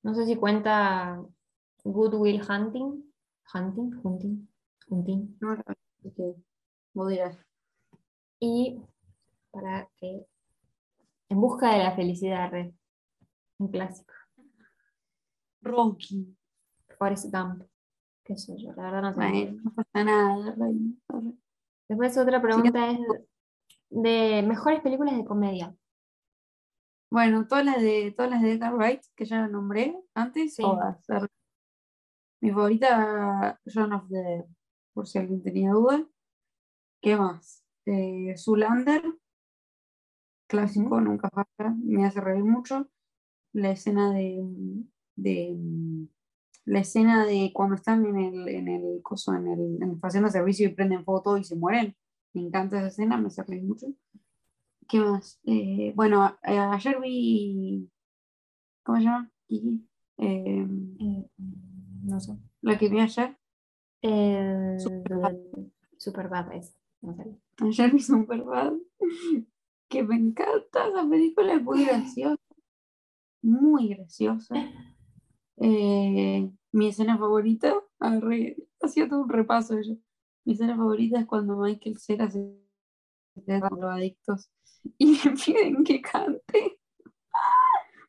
No 0.03 0.14
sé 0.14 0.26
si 0.26 0.37
cuenta 0.37 1.23
Good 1.85 2.14
Will 2.14 2.43
Hunting. 2.43 3.11
Hunting, 3.55 4.00
hunting, 4.03 4.49
hunting. 4.88 5.37
No, 5.41 5.57
que 6.17 6.35
vos 6.93 7.09
dirás. 7.09 7.38
Y 8.41 8.81
para 9.50 9.88
que. 9.97 10.26
En 11.29 11.41
busca 11.41 11.73
de 11.73 11.85
la 11.85 11.95
felicidad, 11.95 12.50
red. 12.50 12.73
Un 13.59 13.69
clásico. 13.69 14.12
Rocky. 15.64 16.37
Forrest 16.99 17.33
Gump. 17.33 17.64
Qué 18.25 18.37
sé 18.37 18.56
yo, 18.56 18.73
la 18.73 18.85
verdad 18.85 19.02
no 19.02 19.12
sé. 19.12 19.16
Bueno, 19.18 19.62
no 19.64 19.75
pasa 19.75 20.04
nada. 20.04 20.56
Después 21.88 22.16
otra 22.16 22.40
pregunta 22.40 22.90
es 22.90 22.99
de 23.90 24.42
mejores 24.47 24.80
películas 24.80 25.16
de 25.16 25.25
comedia. 25.25 25.76
Bueno, 27.11 27.47
todas 27.47 27.64
las 27.64 27.80
de 27.80 28.12
todas 28.16 28.30
las 28.30 28.42
de 28.42 28.52
Edgar 28.52 28.75
Wright 28.75 29.02
que 29.14 29.25
ya 29.25 29.47
nombré 29.47 29.97
antes, 30.14 30.54
Sí. 30.54 30.62
todas. 30.62 31.04
Mi 32.40 32.50
favorita, 32.50 33.61
John 33.73 33.92
of 33.92 34.09
the 34.09 34.16
Dead, 34.16 34.44
por 34.92 35.06
si 35.06 35.18
alguien 35.18 35.42
tenía 35.42 35.71
duda. 35.73 36.06
¿Qué 37.00 37.16
más? 37.16 37.64
Eh, 37.87 38.35
Zoolander, 38.37 39.02
clásico, 40.49 41.00
nunca 41.00 41.28
falla, 41.30 41.75
me 41.83 42.04
hace 42.06 42.21
reír 42.21 42.44
mucho. 42.44 42.88
La 43.52 43.71
escena 43.71 44.12
de, 44.12 44.42
de 45.16 45.56
la 46.64 46.80
escena 46.80 47.26
de 47.26 47.50
cuando 47.54 47.75
están 47.76 48.04
en 48.06 48.16
el, 48.18 48.49
en 48.49 48.68
el 48.68 49.02
coso, 49.02 49.35
en 49.35 49.49
el, 49.49 49.83
en 49.83 49.99
haciendo 50.02 50.30
servicio 50.30 50.66
y 50.68 50.75
prenden 50.75 51.04
fuego 51.04 51.23
todo 51.23 51.37
y 51.38 51.44
se 51.44 51.56
mueren. 51.56 51.94
Me 52.33 52.42
encanta 52.42 52.78
esa 52.78 52.88
escena, 52.88 53.16
me 53.18 53.28
reír 53.47 53.62
mucho. 53.62 53.87
¿Qué 54.88 54.99
más? 55.00 55.40
Eh, 55.44 55.92
bueno, 55.94 56.23
a- 56.23 56.38
eh, 56.44 56.59
ayer 56.59 57.00
vi. 57.00 57.88
¿Cómo 58.83 58.99
se 58.99 59.04
llama? 59.04 59.30
Kiki. 59.47 59.87
Eh, 60.18 60.66
Eh, 61.00 61.28
no 62.02 62.21
sé. 62.21 62.37
la 62.61 62.78
que 62.78 62.88
vi 62.88 63.00
ayer. 63.00 63.37
El 64.02 64.78
Superbad. 64.80 65.35
Superbad 65.97 66.52
es. 66.52 66.76
No 67.00 67.14
sé. 67.16 67.38
Ayer 67.59 67.90
vi 67.92 68.00
Superbad. 68.00 68.73
Que 69.88 70.02
me 70.02 70.16
encanta 70.16 70.88
esa 70.88 71.09
película, 71.09 71.54
es 71.54 71.62
muy 71.62 71.85
graciosa. 71.85 72.42
Muy 73.42 73.88
graciosa. 73.88 74.54
Eh, 75.59 76.51
mi 76.73 76.89
escena 76.89 77.17
favorita, 77.19 77.75
hacía 78.81 79.09
todo 79.09 79.23
un 79.23 79.29
repaso 79.29 79.81
yo. 79.81 79.95
Mi 80.45 80.55
escena 80.55 80.77
favorita 80.77 81.21
es 81.21 81.27
cuando 81.27 81.57
Michael 81.57 81.99
Cera 81.99 82.31
se 82.31 82.65
con 83.61 83.81
los 83.81 83.91
adictos 83.91 84.51
y 84.99 85.17
le 85.17 85.31
piden 85.33 85.85
que 85.85 86.01
cante. 86.01 86.79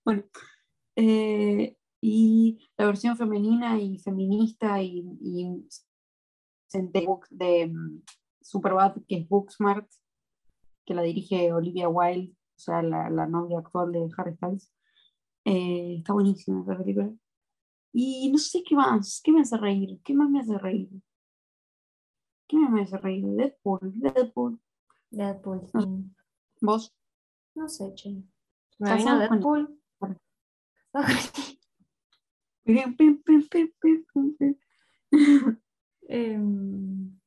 Bueno, 0.05 0.23
eh, 0.95 1.75
y 1.99 2.59
la 2.77 2.85
versión 2.85 3.17
femenina 3.17 3.79
y 3.79 3.97
feminista 3.97 4.79
y, 4.83 5.03
y 5.19 5.67
de 7.31 7.67
mm, 7.67 8.03
Superbad, 8.41 8.97
que 9.07 9.17
es 9.17 9.27
Booksmart, 9.27 9.89
que 10.85 10.93
la 10.93 11.01
dirige 11.01 11.51
Olivia 11.51 11.89
Wilde, 11.89 12.33
o 12.33 12.59
sea, 12.59 12.83
la, 12.83 13.09
la 13.09 13.25
novia 13.25 13.59
actual 13.59 13.91
de 13.91 14.07
Harry 14.15 14.35
Styles. 14.35 14.71
Eh, 15.45 15.95
está 15.99 16.13
buenísima 16.13 16.61
esa 16.61 16.77
película. 16.77 17.11
Y 17.97 18.29
no 18.29 18.37
sé 18.37 18.61
qué 18.61 18.75
más, 18.75 19.21
qué 19.23 19.31
me 19.31 19.39
hace 19.39 19.55
reír, 19.55 20.01
qué 20.03 20.13
más 20.13 20.29
me 20.29 20.41
hace 20.41 20.57
reír. 20.57 20.89
¿Qué 22.45 22.57
más 22.57 22.69
me 22.69 22.81
hace 22.81 22.97
reír? 22.97 23.25
Deadpool, 23.25 23.93
Deadpool. 23.95 24.59
Deadpool. 25.09 25.61
No 25.73 25.81
sí. 25.81 25.87
Vos, 26.59 26.93
No 27.55 27.69
sé, 27.69 27.95
che. 27.95 28.21
Me 28.79 28.97
vino 28.97 29.17
Deadpool. 29.17 29.79
Con-. 29.97 30.19
Em, 36.07 37.17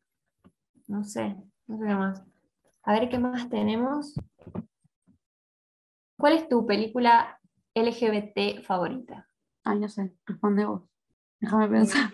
no 0.86 1.02
sé, 1.02 1.34
no 1.66 1.78
sé 1.78 1.86
qué 1.86 1.94
más. 1.94 2.22
A 2.82 2.92
ver 2.92 3.08
qué 3.08 3.18
más 3.18 3.48
tenemos. 3.48 4.14
¿Cuál 6.18 6.34
es 6.34 6.48
tu 6.48 6.66
película 6.66 7.40
LGBT 7.74 8.62
favorita? 8.62 9.27
Ay, 9.68 9.80
no 9.80 9.88
sé, 9.90 10.14
responde 10.24 10.64
vos. 10.64 10.82
Déjame 11.40 11.68
pensar. 11.68 12.10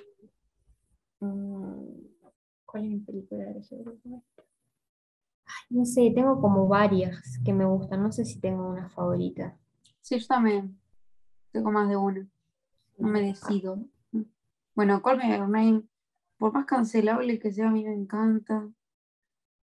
Mm, 1.20 2.00
¿Cuál 2.66 2.84
es 2.84 2.90
mi 2.90 2.98
película 2.98 3.44
favorita? 3.70 4.08
Ay, 5.46 5.64
no 5.70 5.84
sé, 5.84 6.10
tengo 6.12 6.40
como 6.40 6.66
varias 6.66 7.38
que 7.44 7.52
me 7.52 7.64
gustan. 7.64 8.02
No 8.02 8.10
sé 8.10 8.24
si 8.24 8.40
tengo 8.40 8.68
una 8.68 8.90
favorita. 8.90 9.56
Sí, 10.00 10.18
yo 10.18 10.26
también. 10.26 10.80
Tengo 11.52 11.70
más 11.70 11.88
de 11.88 11.96
una. 11.96 12.28
No 12.98 13.08
me 13.08 13.22
decido. 13.22 13.78
Bueno, 14.74 15.00
Call 15.00 15.18
Me 15.18 15.38
Name, 15.38 15.84
por 16.36 16.52
más 16.52 16.66
cancelable 16.66 17.38
que 17.38 17.52
sea, 17.52 17.68
a 17.68 17.70
mí 17.70 17.84
me 17.84 17.94
encanta. 17.94 18.68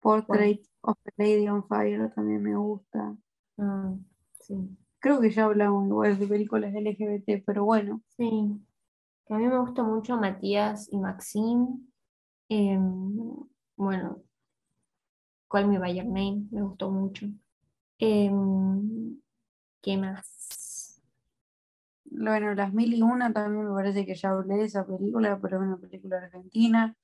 Portrait 0.01 0.61
of 0.81 0.99
a 1.07 1.11
Lady 1.17 1.49
on 1.49 1.65
Fire 1.69 2.13
también 2.13 2.43
me 2.43 2.57
gusta. 2.57 3.17
Ah, 3.59 3.95
sí. 4.41 4.77
Creo 5.07 5.21
que 5.21 5.31
ya 5.31 5.45
hablamos 5.45 5.87
igual 5.87 6.19
de 6.19 6.27
películas 6.27 6.75
LGBT, 6.75 7.45
pero 7.47 7.65
bueno. 7.65 8.03
Sí. 8.17 8.61
Que 9.25 9.35
a 9.35 9.39
mí 9.39 9.47
me 9.47 9.61
gusta 9.61 9.85
mucho 9.85 10.17
Matías 10.17 10.89
y 10.91 10.99
Maxine. 10.99 11.79
Em, 12.49 13.17
bueno, 13.77 14.21
Call 15.49 15.69
Me 15.69 15.79
By 15.79 15.95
Your 15.95 16.07
Name, 16.07 16.49
me 16.51 16.61
gustó 16.61 16.91
mucho. 16.91 17.25
Em, 18.01 19.21
¿qué 19.81 19.97
más? 19.97 21.01
Bueno, 22.07 22.53
Las 22.57 22.75
Mil 22.75 22.93
y 22.95 23.03
Una 23.03 23.33
también 23.33 23.65
me 23.69 23.75
parece 23.75 24.05
que 24.05 24.17
ya 24.17 24.31
hablé 24.31 24.57
de 24.57 24.65
esa 24.65 24.85
película, 24.85 25.39
pero 25.41 25.59
es 25.59 25.63
una 25.63 25.77
película 25.77 26.17
argentina. 26.17 26.97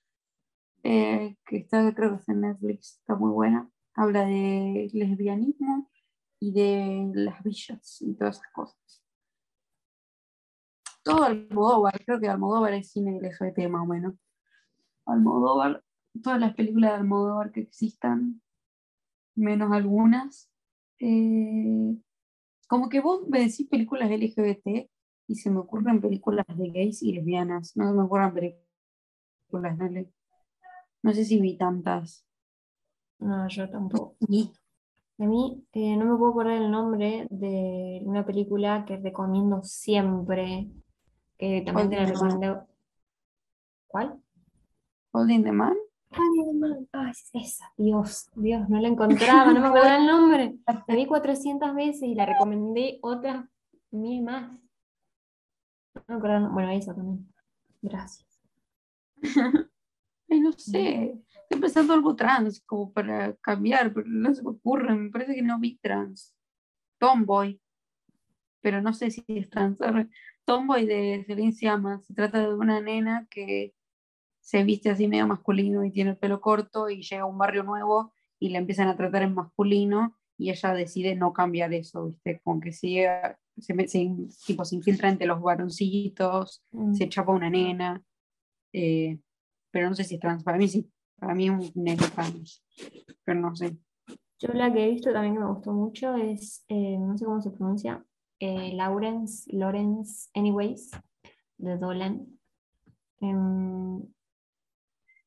eh, 0.83 1.37
que 1.47 1.59
está, 1.59 1.95
creo 1.95 2.11
que 2.11 2.17
está 2.17 2.33
en 2.33 2.41
Netflix, 2.41 2.99
está 2.99 3.15
muy 3.15 3.31
buena. 3.31 3.71
Habla 3.95 4.25
de 4.25 4.91
lesbianismo 4.93 5.89
y 6.43 6.51
de 6.51 7.13
las 7.15 7.41
villas 7.45 8.03
y 8.03 8.15
todas 8.15 8.39
esas 8.39 8.53
cosas. 8.53 9.05
Todo 11.05 11.23
Almodóvar, 11.23 12.05
creo 12.05 12.19
que 12.19 12.29
Almodóvar 12.29 12.75
es 12.75 12.91
cine 12.91 13.17
LGBT 13.19 13.69
más 13.69 13.83
o 13.83 13.87
menos. 13.87 14.15
Almodóvar, 15.07 15.85
todas 16.21 16.41
las 16.41 16.55
películas 16.55 16.91
de 16.93 16.97
Almodóvar 16.97 17.53
que 17.53 17.61
existan, 17.61 18.43
menos 19.37 19.71
algunas. 19.73 20.51
eh, 20.99 21.97
como 22.69 22.89
que 22.89 23.01
vos 23.01 23.29
me 23.29 23.39
decís 23.41 23.69
películas 23.69 24.11
LGBT 24.11 24.91
y 25.29 25.35
se 25.37 25.51
me 25.51 25.61
ocurren 25.61 26.01
películas 26.01 26.47
de 26.57 26.71
gays 26.71 27.03
y 27.05 27.13
lesbianas, 27.13 27.77
no 27.77 27.87
se 27.89 27.95
me 27.95 28.03
ocurren 28.03 28.35
películas 28.35 29.79
No 31.05 31.13
sé 31.13 31.25
si 31.25 31.41
vi 31.41 31.57
tantas. 31.57 32.27
No, 33.21 33.47
yo 33.49 33.71
tampoco. 33.71 34.17
Ni- 34.29 34.53
A 35.23 35.25
mí 35.25 35.65
eh, 35.75 35.97
no 35.97 36.05
me 36.05 36.17
puedo 36.19 36.33
acordar 36.33 36.61
el 36.61 36.69
nombre 36.69 37.29
de 37.31 38.03
una 38.05 38.27
película 38.27 38.85
que 38.85 38.97
recomiendo 38.97 39.63
siempre, 39.63 40.69
que 41.39 41.63
también 41.65 41.91
te 41.91 41.97
la 41.97 42.09
Holding 42.09 42.41
the 42.41 42.49
Man. 42.49 42.67
¿Cuál? 43.87 44.21
Holding 45.13 45.45
the 45.45 45.53
Man. 45.53 45.77
Ay, 46.91 47.13
esa, 47.35 47.73
Dios, 47.77 48.31
Dios, 48.35 48.69
no 48.69 48.81
la 48.81 48.89
encontraba, 48.89 49.53
no 49.53 49.61
me 49.61 49.69
acordaba 49.69 49.97
el 49.97 50.07
nombre. 50.09 50.57
La 50.67 50.97
vi 50.97 51.07
400 51.07 51.73
veces 51.73 52.03
y 52.03 52.17
la 52.17 52.27
recomendé 52.27 52.99
otras 53.01 53.47
mil 53.93 54.25
más. 54.25 54.51
No 55.95 56.03
me 56.09 56.15
acordaba, 56.17 56.49
bueno, 56.49 56.71
esa 56.71 56.97
también. 56.97 57.33
Gracias. 57.81 58.27
Ay, 60.29 60.41
no 60.41 60.51
sé. 60.51 61.17
Estoy 61.53 61.61
pensando 61.61 61.93
algo 61.93 62.17
trans, 62.17 62.63
como 62.65 62.91
para 62.95 63.37
cambiar, 63.37 63.93
pero 63.93 64.07
no 64.09 64.35
se 64.35 64.43
me 64.43 64.49
ocurre. 64.53 64.95
Me 64.95 65.11
parece 65.11 65.35
que 65.35 65.43
no 65.43 65.59
vi 65.61 65.77
trans. 65.83 66.35
Tomboy. 66.99 67.61
Pero 68.63 68.81
no 68.81 68.95
sé 68.95 69.11
si 69.11 69.23
es 69.29 69.51
trans. 69.51 69.77
Tomboy 70.47 70.87
de 70.87 71.25
Celine 71.27 71.53
Sciamma. 71.53 72.01
Se 72.01 72.15
trata 72.15 72.41
de 72.41 72.55
una 72.55 72.81
nena 72.81 73.27
que 73.29 73.75
se 74.41 74.65
viste 74.65 74.89
así 74.89 75.07
medio 75.09 75.27
masculino 75.27 75.85
y 75.85 75.91
tiene 75.91 76.13
el 76.13 76.17
pelo 76.17 76.41
corto 76.41 76.89
y 76.89 77.03
llega 77.03 77.25
a 77.25 77.27
un 77.27 77.37
barrio 77.37 77.65
nuevo 77.65 78.15
y 78.39 78.49
la 78.49 78.57
empiezan 78.59 78.89
a 78.89 78.97
tratar 78.97 79.23
en 79.23 79.35
masculino 79.35 80.17
y 80.39 80.49
ella 80.49 80.73
decide 80.73 81.15
no 81.17 81.35
cambiar 81.35 81.75
eso, 81.75 82.07
¿viste? 82.07 82.41
Como 82.43 82.61
que 82.61 82.73
sigue, 82.73 83.11
se, 83.59 83.75
tipo, 84.47 84.65
se 84.65 84.75
infiltra 84.77 85.11
entre 85.11 85.27
los 85.27 85.43
varoncitos, 85.43 86.65
Mm. 86.73 86.95
se 86.95 87.09
chapa 87.11 87.31
una 87.31 87.51
nena, 87.51 88.03
eh, 88.73 89.19
pero 89.71 89.91
no 89.91 89.95
sé 89.95 90.03
si 90.05 90.15
es 90.15 90.21
trans, 90.21 90.43
para 90.43 90.57
mí 90.57 90.67
sí, 90.67 90.91
para 91.23 91.35
mí 91.37 91.47
es 91.47 91.53
un 91.53 91.97
trans, 92.15 92.65
pero 93.25 93.39
no 93.41 93.55
sé. 93.55 93.77
Yo 94.41 94.49
la 94.55 94.73
que 94.73 94.85
he 94.85 94.91
visto 94.91 95.13
también 95.13 95.35
que 95.35 95.41
me 95.41 95.47
gustó 95.47 95.71
mucho 95.73 96.17
es, 96.17 96.65
eh, 96.69 96.99
no 96.99 97.17
sé 97.17 97.25
cómo 97.25 97.41
se 97.41 97.53
pronuncia, 97.53 98.05
eh, 98.41 98.73
Lawrence, 98.75 99.49
Lawrence 99.57 100.29
Anyways, 100.35 100.91
de 101.59 101.79
Dolan. 101.79 102.27
Em, 103.21 104.03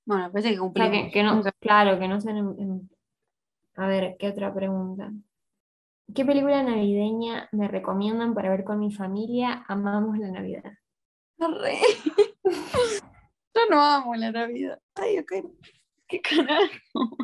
Bueno, 0.06 0.30
parece 0.34 0.52
que 0.52 0.58
cumplimos. 0.60 0.91
que, 0.91 1.12
que 1.12 1.24
no, 1.24 1.39
O 1.39 1.43
sea, 1.43 1.54
claro, 1.54 1.98
que 1.98 2.10
no 2.10 2.19
sean 2.19 2.38
en- 2.38 2.60
en- 2.60 2.89
A 3.78 3.88
ver, 3.88 4.17
¿qué 4.19 4.28
otra 4.30 4.54
pregunta? 4.54 5.13
¿Qué 6.13 6.26
película 6.26 6.62
navideña 6.62 7.48
me 7.54 7.69
recomiendan 7.69 8.34
para 8.34 8.50
ver 8.50 8.65
con 8.65 8.80
mi 8.80 8.91
familia? 8.91 9.63
Amamos 9.69 10.17
la 10.19 10.30
Navidad. 10.30 10.74
Yo 13.56 13.62
no 13.69 13.82
amo 13.82 14.13
la 14.15 14.32
Navidad. 14.34 14.78
Ay, 14.96 15.19
ok. 15.19 15.32
¿Qué 16.08 16.22
carajo? 16.22 17.18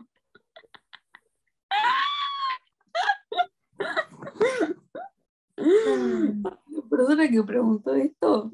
La 5.56 6.82
persona 6.90 7.30
que 7.30 7.44
preguntó 7.44 7.94
esto, 7.94 8.52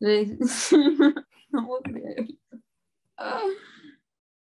no 0.00 1.66
puedo 1.66 1.82
creerlo. 1.82 2.34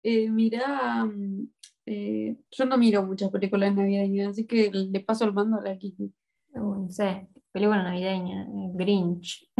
Eh, 0.02 0.30
mira, 0.30 1.04
mm, 1.04 1.48
eh, 1.86 2.36
yo 2.50 2.64
no 2.64 2.78
miro 2.78 3.02
muchas 3.04 3.30
películas 3.30 3.74
navideñas, 3.74 4.30
así 4.30 4.46
que 4.46 4.70
le 4.70 5.00
paso 5.00 5.24
el 5.24 5.32
mando 5.32 5.58
a 5.58 5.62
la 5.62 5.76
Kiki. 5.76 6.12
No 6.54 6.88
sé, 6.88 7.28
película 7.52 7.82
navideña, 7.82 8.42
eh, 8.42 8.70
Grinch. 8.74 9.50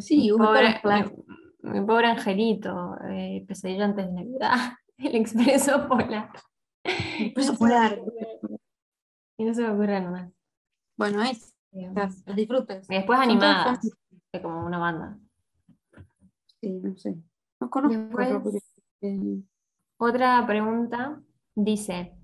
Sí, 0.00 0.30
pobre. 0.36 0.80
Mi- 1.64 1.80
pobre 1.86 2.08
angelito, 2.08 2.96
eh, 3.08 3.44
Pesadilla 3.46 3.86
antes 3.86 4.06
de 4.06 4.12
Navidad, 4.12 4.56
El 4.98 5.16
Expreso 5.16 5.88
Polar. 5.88 6.30
Expreso 6.84 7.54
se 7.54 7.64
me 7.64 7.70
Polar. 7.70 7.98
Y 9.36 9.44
no 9.44 9.54
se 9.54 9.62
me 9.62 9.70
ocurre 9.70 10.00
nada. 10.00 10.30
Bueno, 10.96 11.22
es, 11.22 11.56
las, 11.72 12.24
disfrutes. 12.24 12.88
Y 12.88 12.94
después 12.94 13.18
animadas, 13.18 13.80
de 14.32 14.42
como 14.42 14.64
una 14.64 14.78
banda. 14.78 15.18
Sí, 16.60 16.70
no 16.70 16.96
sé. 16.96 17.16
No 17.60 17.70
conozco 17.70 18.00
otra 18.12 18.40
Después-. 18.40 19.44
Otra 19.98 20.46
pregunta 20.46 21.20
dice, 21.54 22.14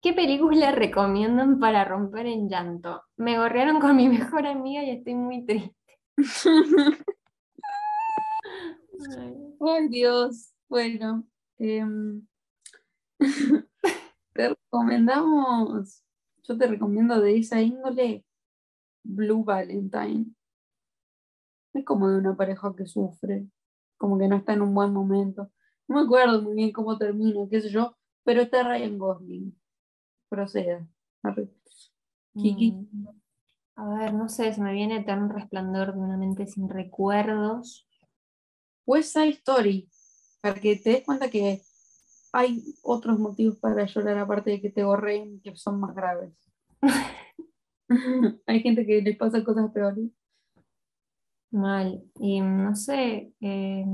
¿qué 0.00 0.12
película 0.12 0.72
recomiendan 0.72 1.58
para 1.58 1.84
romper 1.84 2.26
en 2.26 2.48
llanto? 2.48 3.02
Me 3.16 3.38
gorrearon 3.38 3.80
con 3.80 3.96
mi 3.96 4.08
mejor 4.08 4.46
amiga 4.46 4.82
y 4.82 4.90
estoy 4.90 5.14
muy 5.14 5.44
triste. 5.44 5.76
Ay, 8.98 9.56
Ay, 9.60 9.88
Dios. 9.88 10.52
Bueno, 10.68 11.24
em, 11.58 12.26
te 14.34 14.48
recomendamos, 14.50 16.04
yo 16.42 16.58
te 16.58 16.66
recomiendo 16.66 17.20
de 17.20 17.38
esa 17.38 17.60
índole 17.60 18.24
Blue 19.02 19.44
Valentine. 19.44 20.26
Es 21.72 21.84
como 21.84 22.08
de 22.08 22.18
una 22.18 22.36
pareja 22.36 22.74
que 22.76 22.86
sufre, 22.86 23.46
como 23.96 24.18
que 24.18 24.28
no 24.28 24.36
está 24.36 24.52
en 24.52 24.62
un 24.62 24.74
buen 24.74 24.92
momento. 24.92 25.50
No 25.86 25.96
me 25.96 26.02
acuerdo 26.02 26.42
muy 26.42 26.54
bien 26.54 26.72
cómo 26.72 26.98
termina, 26.98 27.48
qué 27.50 27.60
sé 27.60 27.70
yo, 27.70 27.96
pero 28.24 28.42
está 28.42 28.62
Ryan 28.62 28.98
Gosling. 28.98 29.58
Proceda. 30.28 30.86
Kiki. 32.34 32.72
mm, 32.72 33.06
A 33.76 33.88
ver, 33.88 34.14
no 34.14 34.28
sé, 34.28 34.52
se 34.52 34.60
me 34.60 34.72
viene 34.72 34.98
Eterno 34.98 35.28
Resplandor 35.28 35.94
de 35.94 36.00
una 36.00 36.16
mente 36.16 36.46
sin 36.46 36.68
recuerdos. 36.68 37.87
West 38.88 39.12
Side 39.12 39.34
Story, 39.44 39.86
para 40.40 40.58
que 40.58 40.76
te 40.76 40.90
des 40.90 41.04
cuenta 41.04 41.28
que 41.28 41.60
hay 42.32 42.64
otros 42.82 43.18
motivos 43.18 43.58
para 43.58 43.84
llorar 43.84 44.16
aparte 44.16 44.50
de 44.50 44.62
que 44.62 44.70
te 44.70 44.82
gorreen 44.82 45.42
que 45.42 45.54
son 45.56 45.78
más 45.78 45.94
graves. 45.94 46.32
hay 48.46 48.60
gente 48.60 48.86
que 48.86 49.02
les 49.02 49.16
pasa 49.18 49.44
cosas 49.44 49.70
peores. 49.72 50.08
Mal. 51.50 52.02
Y 52.18 52.40
no 52.40 52.74
sé, 52.74 53.30
eh, 53.42 53.84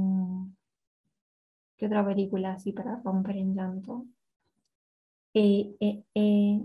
¿qué 1.76 1.86
otra 1.86 2.06
película 2.06 2.52
así 2.52 2.70
para 2.70 3.00
romper 3.02 3.38
en 3.38 3.56
llanto? 3.56 4.06
Eh, 5.34 5.74
eh, 5.80 6.04
eh, 6.14 6.60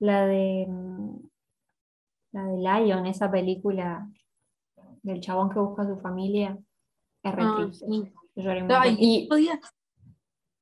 la 0.00 0.26
de 0.26 0.66
mm, 0.68 1.16
la 2.32 2.44
de 2.44 2.58
Lion, 2.58 3.06
esa 3.06 3.30
película 3.30 4.06
del 5.02 5.20
chabón 5.22 5.48
que 5.48 5.58
busca 5.58 5.82
a 5.82 5.88
su 5.88 5.96
familia, 5.96 6.58
es 7.22 7.34
re 7.34 7.42
Ah, 7.44 7.68
sí. 7.72 8.12
Yo 8.36 8.42
lloré 8.42 8.60
el 8.60 8.96
Y 8.98 9.24
otro 9.24 9.36
día, 9.36 9.60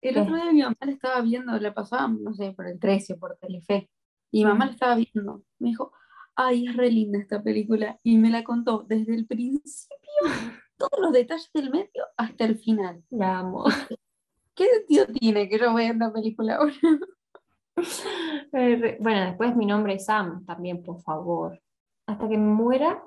el 0.02 0.14
¿Qué? 0.14 0.20
otro 0.20 0.34
día 0.34 0.52
mi 0.52 0.62
mamá 0.62 0.76
la 0.80 0.92
estaba 0.92 1.20
viendo, 1.20 1.58
la 1.58 1.74
pasaba, 1.74 2.08
no 2.08 2.34
sé, 2.34 2.52
por 2.52 2.66
el 2.66 2.78
13, 2.78 3.16
por 3.16 3.36
Telefe. 3.38 3.90
Y 4.30 4.44
mi 4.44 4.50
mamá 4.50 4.66
la 4.66 4.72
estaba 4.72 4.94
viendo. 4.96 5.42
Me 5.58 5.68
dijo, 5.68 5.92
ay, 6.34 6.66
es 6.68 6.76
re 6.76 6.90
linda 6.90 7.18
esta 7.18 7.42
película. 7.42 7.98
Y 8.02 8.18
me 8.18 8.30
la 8.30 8.44
contó 8.44 8.84
desde 8.88 9.14
el 9.14 9.26
principio, 9.26 9.96
todos 10.76 10.98
los 11.00 11.12
detalles 11.12 11.50
del 11.52 11.70
medio 11.70 12.04
hasta 12.16 12.44
el 12.44 12.58
final. 12.58 13.02
la 13.10 13.38
amo. 13.38 13.64
¿Qué 14.54 14.66
sentido 14.66 15.06
tiene 15.06 15.48
que 15.50 15.58
yo 15.58 15.74
vea 15.74 15.92
una 15.92 16.12
película 16.12 16.56
ahora? 16.56 16.72
Bueno, 18.52 19.20
después 19.26 19.54
mi 19.54 19.66
nombre 19.66 19.94
es 19.94 20.06
Sam, 20.06 20.46
también, 20.46 20.82
por 20.82 21.02
favor. 21.02 21.60
Hasta 22.06 22.26
que 22.26 22.38
me 22.38 22.50
muera, 22.54 23.02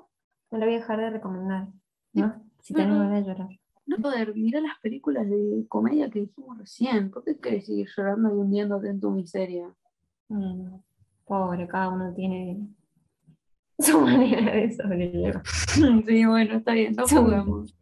no 0.52 0.58
la 0.58 0.64
voy 0.64 0.74
a 0.76 0.78
dejar 0.78 1.00
de 1.00 1.10
recomendar. 1.10 1.66
¿no? 2.12 2.49
Si 2.62 2.74
Ujú. 2.74 2.82
ganas 2.82 3.10
de 3.10 3.22
llorar. 3.30 3.48
no 3.86 3.96
poder 3.96 4.34
mirar 4.36 4.62
las 4.62 4.78
películas 4.78 5.28
de 5.28 5.64
comedia 5.68 6.08
que 6.10 6.20
dijimos 6.20 6.58
recién. 6.58 7.10
¿Por 7.10 7.24
qué 7.24 7.36
querés 7.38 7.66
seguir 7.66 7.88
llorando 7.96 8.28
y 8.28 8.32
hundiéndote 8.38 8.88
en 8.88 9.00
tu 9.00 9.10
miseria? 9.10 9.68
Mm, 10.28 10.76
pobre, 11.24 11.66
cada 11.66 11.88
uno 11.88 12.12
tiene 12.14 12.68
su 13.78 14.00
manera 14.00 14.54
de 14.54 14.72
sobrellevar. 14.72 15.42
Sí, 16.06 16.24
bueno, 16.24 16.56
está 16.58 16.72
bien, 16.72 16.94
no 16.94 17.06
jugamos. 17.06 17.74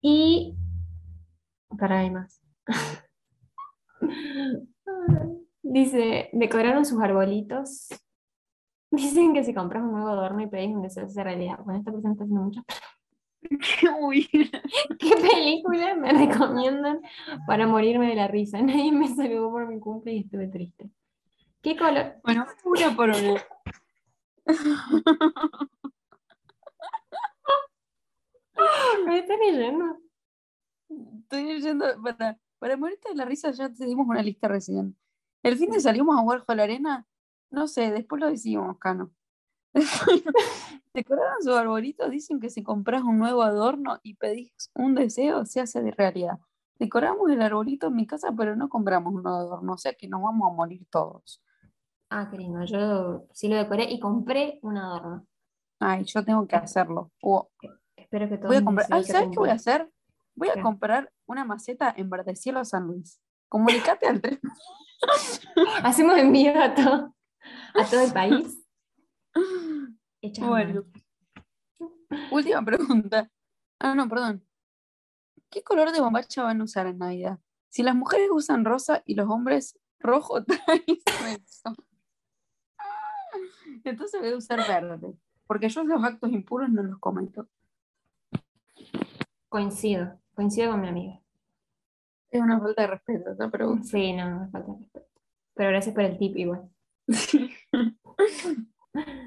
Y 0.00 0.56
para 1.78 2.00
ahí 2.00 2.10
más. 2.10 2.40
Dice, 5.62 6.30
decoraron 6.32 6.84
sus 6.84 7.00
arbolitos. 7.00 7.88
Dicen 8.90 9.34
que 9.34 9.44
si 9.44 9.52
compras 9.54 9.82
un 9.82 9.92
nuevo 9.92 10.08
adorno 10.08 10.42
y 10.42 10.46
pedís 10.46 10.74
un 10.74 10.82
deseo 10.82 11.08
se 11.08 11.22
realidad. 11.22 11.58
Bueno, 11.64 11.80
esta 11.80 11.92
persona 11.92 12.12
está 12.12 12.24
haciendo 12.24 12.44
mucho. 12.44 12.64
Uy, 14.00 14.28
¿Qué 14.98 15.14
película 15.16 15.94
me 15.94 16.12
recomiendan 16.12 17.00
para 17.46 17.66
morirme 17.66 18.08
de 18.08 18.14
la 18.16 18.28
risa? 18.28 18.60
Nadie 18.62 18.92
me 18.92 19.08
saludó 19.08 19.50
por 19.50 19.66
mi 19.66 19.78
cumple 19.78 20.14
y 20.14 20.20
estuve 20.20 20.48
triste. 20.48 20.90
¿Qué 21.62 21.76
color? 21.76 22.16
bueno, 22.24 22.46
una 22.64 22.96
por 22.96 23.10
una. 23.10 23.42
¿Me 29.06 29.18
estás 29.18 29.38
leyendo? 29.38 29.98
Estoy 31.22 31.44
leyendo, 31.44 31.84
para, 32.02 32.38
para 32.58 32.76
morirte 32.76 33.10
de 33.10 33.14
la 33.16 33.24
risa 33.24 33.50
ya 33.50 33.68
te 33.70 33.84
dimos 33.84 34.06
una 34.08 34.22
lista 34.22 34.48
recién. 34.48 34.96
El 35.42 35.56
fin 35.56 35.70
de 35.70 35.80
salimos 35.80 36.16
a 36.16 36.20
jugar 36.20 36.44
a 36.46 36.54
la 36.54 36.62
arena, 36.62 37.06
no 37.50 37.68
sé, 37.68 37.90
después 37.90 38.20
lo 38.20 38.28
decidimos, 38.28 38.78
Cano. 38.78 39.10
Decoraron 40.94 41.42
sus 41.42 41.54
arbolitos, 41.56 42.10
dicen 42.10 42.40
que 42.40 42.50
si 42.50 42.62
compras 42.62 43.02
un 43.02 43.18
nuevo 43.18 43.42
adorno 43.42 44.00
y 44.02 44.14
pedís 44.14 44.70
un 44.74 44.94
deseo, 44.94 45.44
se 45.46 45.60
hace 45.60 45.82
de 45.82 45.90
realidad. 45.90 46.38
Decoramos 46.78 47.30
el 47.30 47.42
arbolito 47.42 47.88
en 47.88 47.96
mi 47.96 48.06
casa, 48.06 48.32
pero 48.36 48.54
no 48.54 48.68
compramos 48.68 49.12
un 49.12 49.22
nuevo 49.22 49.38
adorno, 49.38 49.72
o 49.74 49.78
sea 49.78 49.92
que 49.94 50.08
nos 50.08 50.22
vamos 50.22 50.50
a 50.50 50.54
morir 50.54 50.86
todos. 50.90 51.42
Ah, 52.10 52.28
qué 52.30 52.38
lindo. 52.38 52.64
Yo 52.64 53.26
sí 53.32 53.48
lo 53.48 53.56
decoré 53.56 53.84
y 53.90 54.00
compré 54.00 54.58
un 54.62 54.78
adorno. 54.78 55.26
Ay, 55.80 56.04
yo 56.04 56.24
tengo 56.24 56.46
que 56.46 56.56
hacerlo. 56.56 57.12
Espero 57.96 58.28
que 58.28 58.38
todos 58.38 58.48
voy 58.48 58.56
a 58.56 58.64
comprar. 58.64 58.86
Ay, 58.90 59.04
¿sabes 59.04 59.28
qué 59.30 59.38
voy 59.38 59.50
a 59.50 59.54
hacer? 59.54 59.90
Voy 60.34 60.48
a 60.48 60.62
comprar 60.62 61.12
una 61.26 61.44
maceta 61.44 61.92
en 61.96 62.08
Verdecielo 62.08 62.64
San 62.64 62.86
Luis. 62.86 63.20
Comunicate 63.48 64.06
al 64.06 64.20
tres. 64.22 64.40
Hacemos 65.82 66.16
envío 66.16 66.60
a 66.60 66.74
todo, 66.74 67.14
a 67.74 67.84
todo 67.84 68.00
el 68.00 68.12
país. 68.12 68.64
Bueno, 70.40 70.84
última 72.32 72.64
pregunta. 72.64 73.30
Ah, 73.78 73.94
no, 73.94 74.08
perdón. 74.08 74.44
¿Qué 75.48 75.62
color 75.62 75.92
de 75.92 76.00
bombacha 76.00 76.42
van 76.42 76.60
a 76.60 76.64
usar 76.64 76.88
en 76.88 76.98
Navidad? 76.98 77.38
Si 77.68 77.84
las 77.84 77.94
mujeres 77.94 78.28
usan 78.32 78.64
rosa 78.64 79.04
y 79.06 79.14
los 79.14 79.30
hombres 79.30 79.78
rojo. 80.00 80.40
Entonces 83.84 84.20
voy 84.20 84.30
a 84.30 84.36
usar 84.36 84.66
verde, 84.66 85.14
porque 85.46 85.68
yo 85.68 85.84
los 85.84 86.02
actos 86.02 86.32
impuros 86.32 86.68
no 86.70 86.82
los 86.82 86.98
cometo. 86.98 87.46
Coincido, 89.48 90.18
coincido 90.34 90.72
con 90.72 90.80
mi 90.80 90.88
amiga. 90.88 91.20
Es 92.30 92.42
una 92.42 92.60
falta 92.60 92.82
de 92.82 92.88
respeto 92.88 93.32
esa 93.32 93.50
pregunta. 93.50 93.84
Sí, 93.84 94.12
no, 94.12 94.28
no 94.28 94.40
me 94.40 94.50
falta 94.50 94.74
respeto. 94.78 95.06
Pero 95.54 95.70
gracias 95.70 95.94
por 95.94 96.04
el 96.04 96.18
tip 96.18 96.36
igual. 96.36 96.68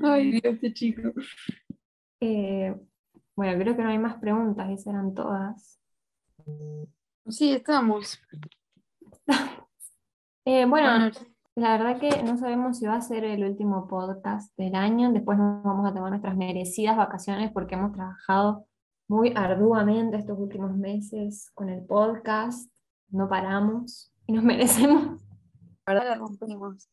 Ay, 0.04 0.32
Dios, 0.32 0.44
este 0.44 0.74
chico. 0.74 1.12
Eh, 2.20 2.76
bueno, 3.36 3.60
creo 3.60 3.76
que 3.76 3.84
no 3.84 3.90
hay 3.90 3.98
más 3.98 4.18
preguntas, 4.18 4.70
esas 4.70 4.88
eran 4.88 5.14
todas. 5.14 5.80
Sí, 7.28 7.54
estamos. 7.54 8.20
Eh, 10.44 10.66
bueno, 10.66 10.90
Bueno, 10.90 11.12
la 11.54 11.78
verdad 11.78 12.00
que 12.00 12.24
no 12.24 12.36
sabemos 12.36 12.80
si 12.80 12.88
va 12.88 12.96
a 12.96 13.02
ser 13.02 13.24
el 13.24 13.44
último 13.44 13.88
podcast 13.88 14.52
del 14.58 14.74
año. 14.74 15.12
Después 15.14 15.38
nos 15.38 15.64
vamos 15.64 15.88
a 15.88 15.94
tomar 15.94 16.10
nuestras 16.10 16.36
merecidas 16.36 16.98
vacaciones 16.98 17.52
porque 17.52 17.76
hemos 17.76 17.92
trabajado 17.92 18.66
muy 19.08 19.34
arduamente 19.36 20.18
estos 20.18 20.40
últimos 20.40 20.76
meses 20.76 21.52
con 21.54 21.70
el 21.70 21.86
podcast. 21.86 22.72
No 23.10 23.30
paramos 23.30 24.12
y 24.26 24.34
nos 24.34 24.44
merecemos. 24.46 25.22
la 25.86 25.94
verdad 25.94 26.10
la 26.10 26.16
rompimos. 26.16 26.90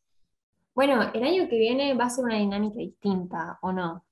Bueno, 0.79 1.03
el 1.13 1.25
año 1.25 1.49
que 1.49 1.59
viene 1.59 1.93
va 1.95 2.05
a 2.05 2.09
ser 2.09 2.25
una 2.25 2.37
dinámica 2.37 2.79
distinta, 2.79 3.59
¿o 3.63 3.73
no? 3.73 4.07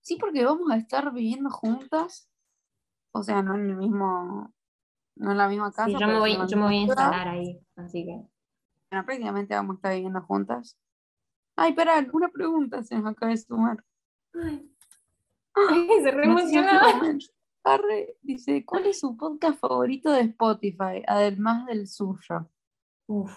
Sí, 0.00 0.16
porque 0.16 0.44
vamos 0.44 0.68
a 0.72 0.76
estar 0.76 1.12
viviendo 1.12 1.50
juntas. 1.50 2.28
O 3.12 3.22
sea, 3.22 3.42
no 3.42 3.54
en 3.54 3.70
el 3.70 3.76
mismo, 3.76 4.52
no 5.14 5.30
en 5.30 5.38
la 5.38 5.46
misma 5.46 5.70
casa. 5.70 5.86
Sí, 5.86 5.94
yo 5.96 6.08
me 6.08 6.18
voy, 6.18 6.36
yo 6.48 6.56
me 6.56 6.64
voy 6.64 6.78
a 6.78 6.80
instalar 6.80 7.28
ahí, 7.28 7.60
así 7.76 8.04
que. 8.04 8.10
Bueno, 8.90 9.06
prácticamente 9.06 9.54
vamos 9.54 9.74
a 9.74 9.76
estar 9.76 9.94
viviendo 9.94 10.20
juntas. 10.22 10.76
Ay, 11.54 11.70
espera, 11.70 12.04
una 12.12 12.28
pregunta 12.28 12.82
se 12.82 12.96
nos 12.96 13.12
acaba 13.12 13.30
de 13.30 13.38
sumar. 13.38 13.84
Ay, 14.34 14.68
se 16.02 16.10
re 16.10 16.26
Matías 16.26 16.50
emocionaba. 16.50 16.92
Gómez. 16.98 17.32
Arre, 17.62 18.16
dice, 18.22 18.64
¿cuál 18.64 18.86
es 18.86 18.98
su 18.98 19.16
podcast 19.16 19.60
favorito 19.60 20.10
de 20.10 20.22
Spotify, 20.22 21.04
además 21.06 21.66
del 21.66 21.86
suyo? 21.86 22.50
Uf, 23.06 23.32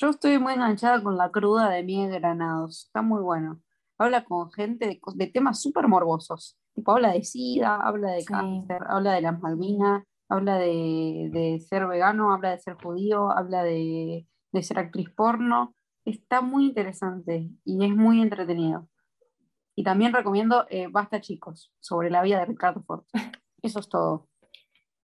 Yo 0.00 0.10
estoy 0.10 0.38
muy 0.38 0.52
enganchada 0.52 1.02
con 1.02 1.16
la 1.16 1.32
cruda 1.32 1.68
de 1.70 1.82
Miguel 1.82 2.20
Granados, 2.20 2.84
está 2.84 3.02
muy 3.02 3.20
bueno. 3.20 3.60
Habla 3.98 4.24
con 4.24 4.52
gente 4.52 5.00
de, 5.16 5.26
temas 5.26 5.60
súper 5.60 5.88
morbosos. 5.88 6.56
Tipo, 6.72 6.92
habla 6.92 7.10
de 7.10 7.24
SIDA, 7.24 7.74
habla 7.74 8.12
de 8.12 8.20
Sí. 8.20 8.26
cáncer, 8.26 8.80
habla 8.88 9.14
de 9.14 9.22
las 9.22 9.40
Malvinas, 9.40 10.04
habla 10.28 10.56
de, 10.56 11.30
de 11.32 11.58
ser 11.58 11.88
vegano, 11.88 12.32
habla 12.32 12.52
de 12.52 12.60
ser 12.60 12.74
judío, 12.80 13.32
habla 13.32 13.64
de, 13.64 14.28
de 14.52 14.62
ser 14.62 14.78
actriz 14.78 15.10
porno. 15.10 15.74
Está 16.04 16.42
muy 16.42 16.66
interesante 16.66 17.50
y 17.64 17.84
es 17.84 17.96
muy 17.96 18.22
entretenido. 18.22 18.88
Y 19.74 19.82
también 19.82 20.12
recomiendo 20.12 20.64
eh, 20.70 20.86
Basta 20.88 21.20
Chicos, 21.20 21.74
sobre 21.80 22.08
la 22.08 22.22
vida 22.22 22.38
de 22.38 22.46
Ricardo 22.46 22.84
Ford. 22.84 23.02
Eso 23.62 23.80
es 23.80 23.88
todo. 23.88 24.28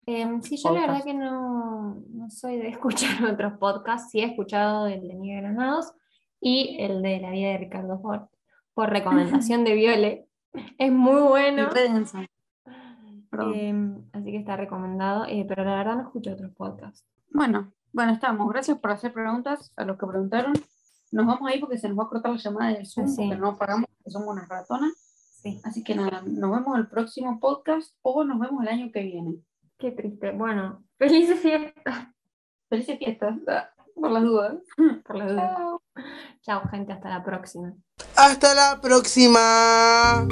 Em, 0.07 0.41
sí, 0.41 0.55
yo 0.55 0.73
la 0.73 0.81
verdad 0.81 1.03
que 1.03 1.13
no, 1.13 2.01
no 2.09 2.29
soy 2.29 2.57
de 2.57 2.69
escuchar 2.69 3.25
otros 3.25 3.53
podcasts. 3.59 4.09
Sí 4.11 4.21
he 4.21 4.25
escuchado 4.25 4.87
el 4.87 5.05
de 5.05 5.15
Miguel 5.15 5.41
Granados 5.41 5.93
y 6.39 6.77
el 6.79 7.01
de 7.01 7.19
La 7.19 7.31
vida 7.31 7.49
de 7.49 7.57
Ricardo 7.57 7.99
Ford 7.99 8.21
por 8.73 8.89
recomendación 8.89 9.63
de 9.65 9.73
Viole. 9.73 10.27
Es 10.77 10.91
muy 10.91 11.21
bueno. 11.21 11.67
Em, 13.53 14.01
así 14.13 14.31
que 14.31 14.37
está 14.37 14.55
recomendado, 14.55 15.25
eh, 15.25 15.45
pero 15.47 15.65
la 15.65 15.75
verdad 15.75 15.95
no 15.97 16.01
escucho 16.03 16.31
otros 16.31 16.51
podcasts. 16.55 17.05
Bueno, 17.31 17.73
bueno, 17.91 18.13
estamos. 18.13 18.49
Gracias 18.49 18.79
por 18.79 18.91
hacer 18.91 19.11
preguntas 19.11 19.73
a 19.75 19.83
los 19.83 19.97
que 19.97 20.07
preguntaron. 20.07 20.53
Nos 21.11 21.25
vamos 21.25 21.49
ahí 21.51 21.59
porque 21.59 21.77
se 21.77 21.89
nos 21.89 21.99
va 21.99 22.03
a 22.03 22.09
cortar 22.09 22.31
la 22.31 22.37
llamada 22.37 22.73
del 22.73 22.85
Zoom, 22.85 23.07
Sí. 23.07 23.27
porque 23.27 23.41
no 23.41 23.57
pagamos, 23.57 23.89
porque 23.97 24.11
somos 24.11 24.29
unas 24.29 24.47
ratonas. 24.47 24.91
Sí, 25.41 25.61
Así 25.65 25.83
que 25.83 25.95
nada, 25.95 26.23
nos 26.25 26.51
vemos 26.51 26.77
el 26.77 26.87
próximo 26.87 27.39
podcast 27.39 27.93
o 28.01 28.23
nos 28.23 28.39
vemos 28.39 28.63
el 28.63 28.69
año 28.69 28.91
que 28.91 29.03
viene. 29.03 29.35
Qué 29.77 29.91
triste. 29.91 30.31
Bueno, 30.31 30.83
felices 30.97 31.39
fiestas 31.39 32.07
Felices 32.69 32.97
fiestas, 32.99 33.35
por 33.95 34.11
las 34.11 34.23
dudas. 34.23 34.55
por 35.05 35.15
la 35.15 35.27
duda. 35.27 35.55
Chao. 35.55 35.81
Chao, 36.41 36.69
gente, 36.69 36.93
hasta 36.93 37.09
la 37.09 37.23
próxima. 37.23 37.73
Hasta 38.15 38.53
la 38.53 38.79
próxima. 38.81 40.27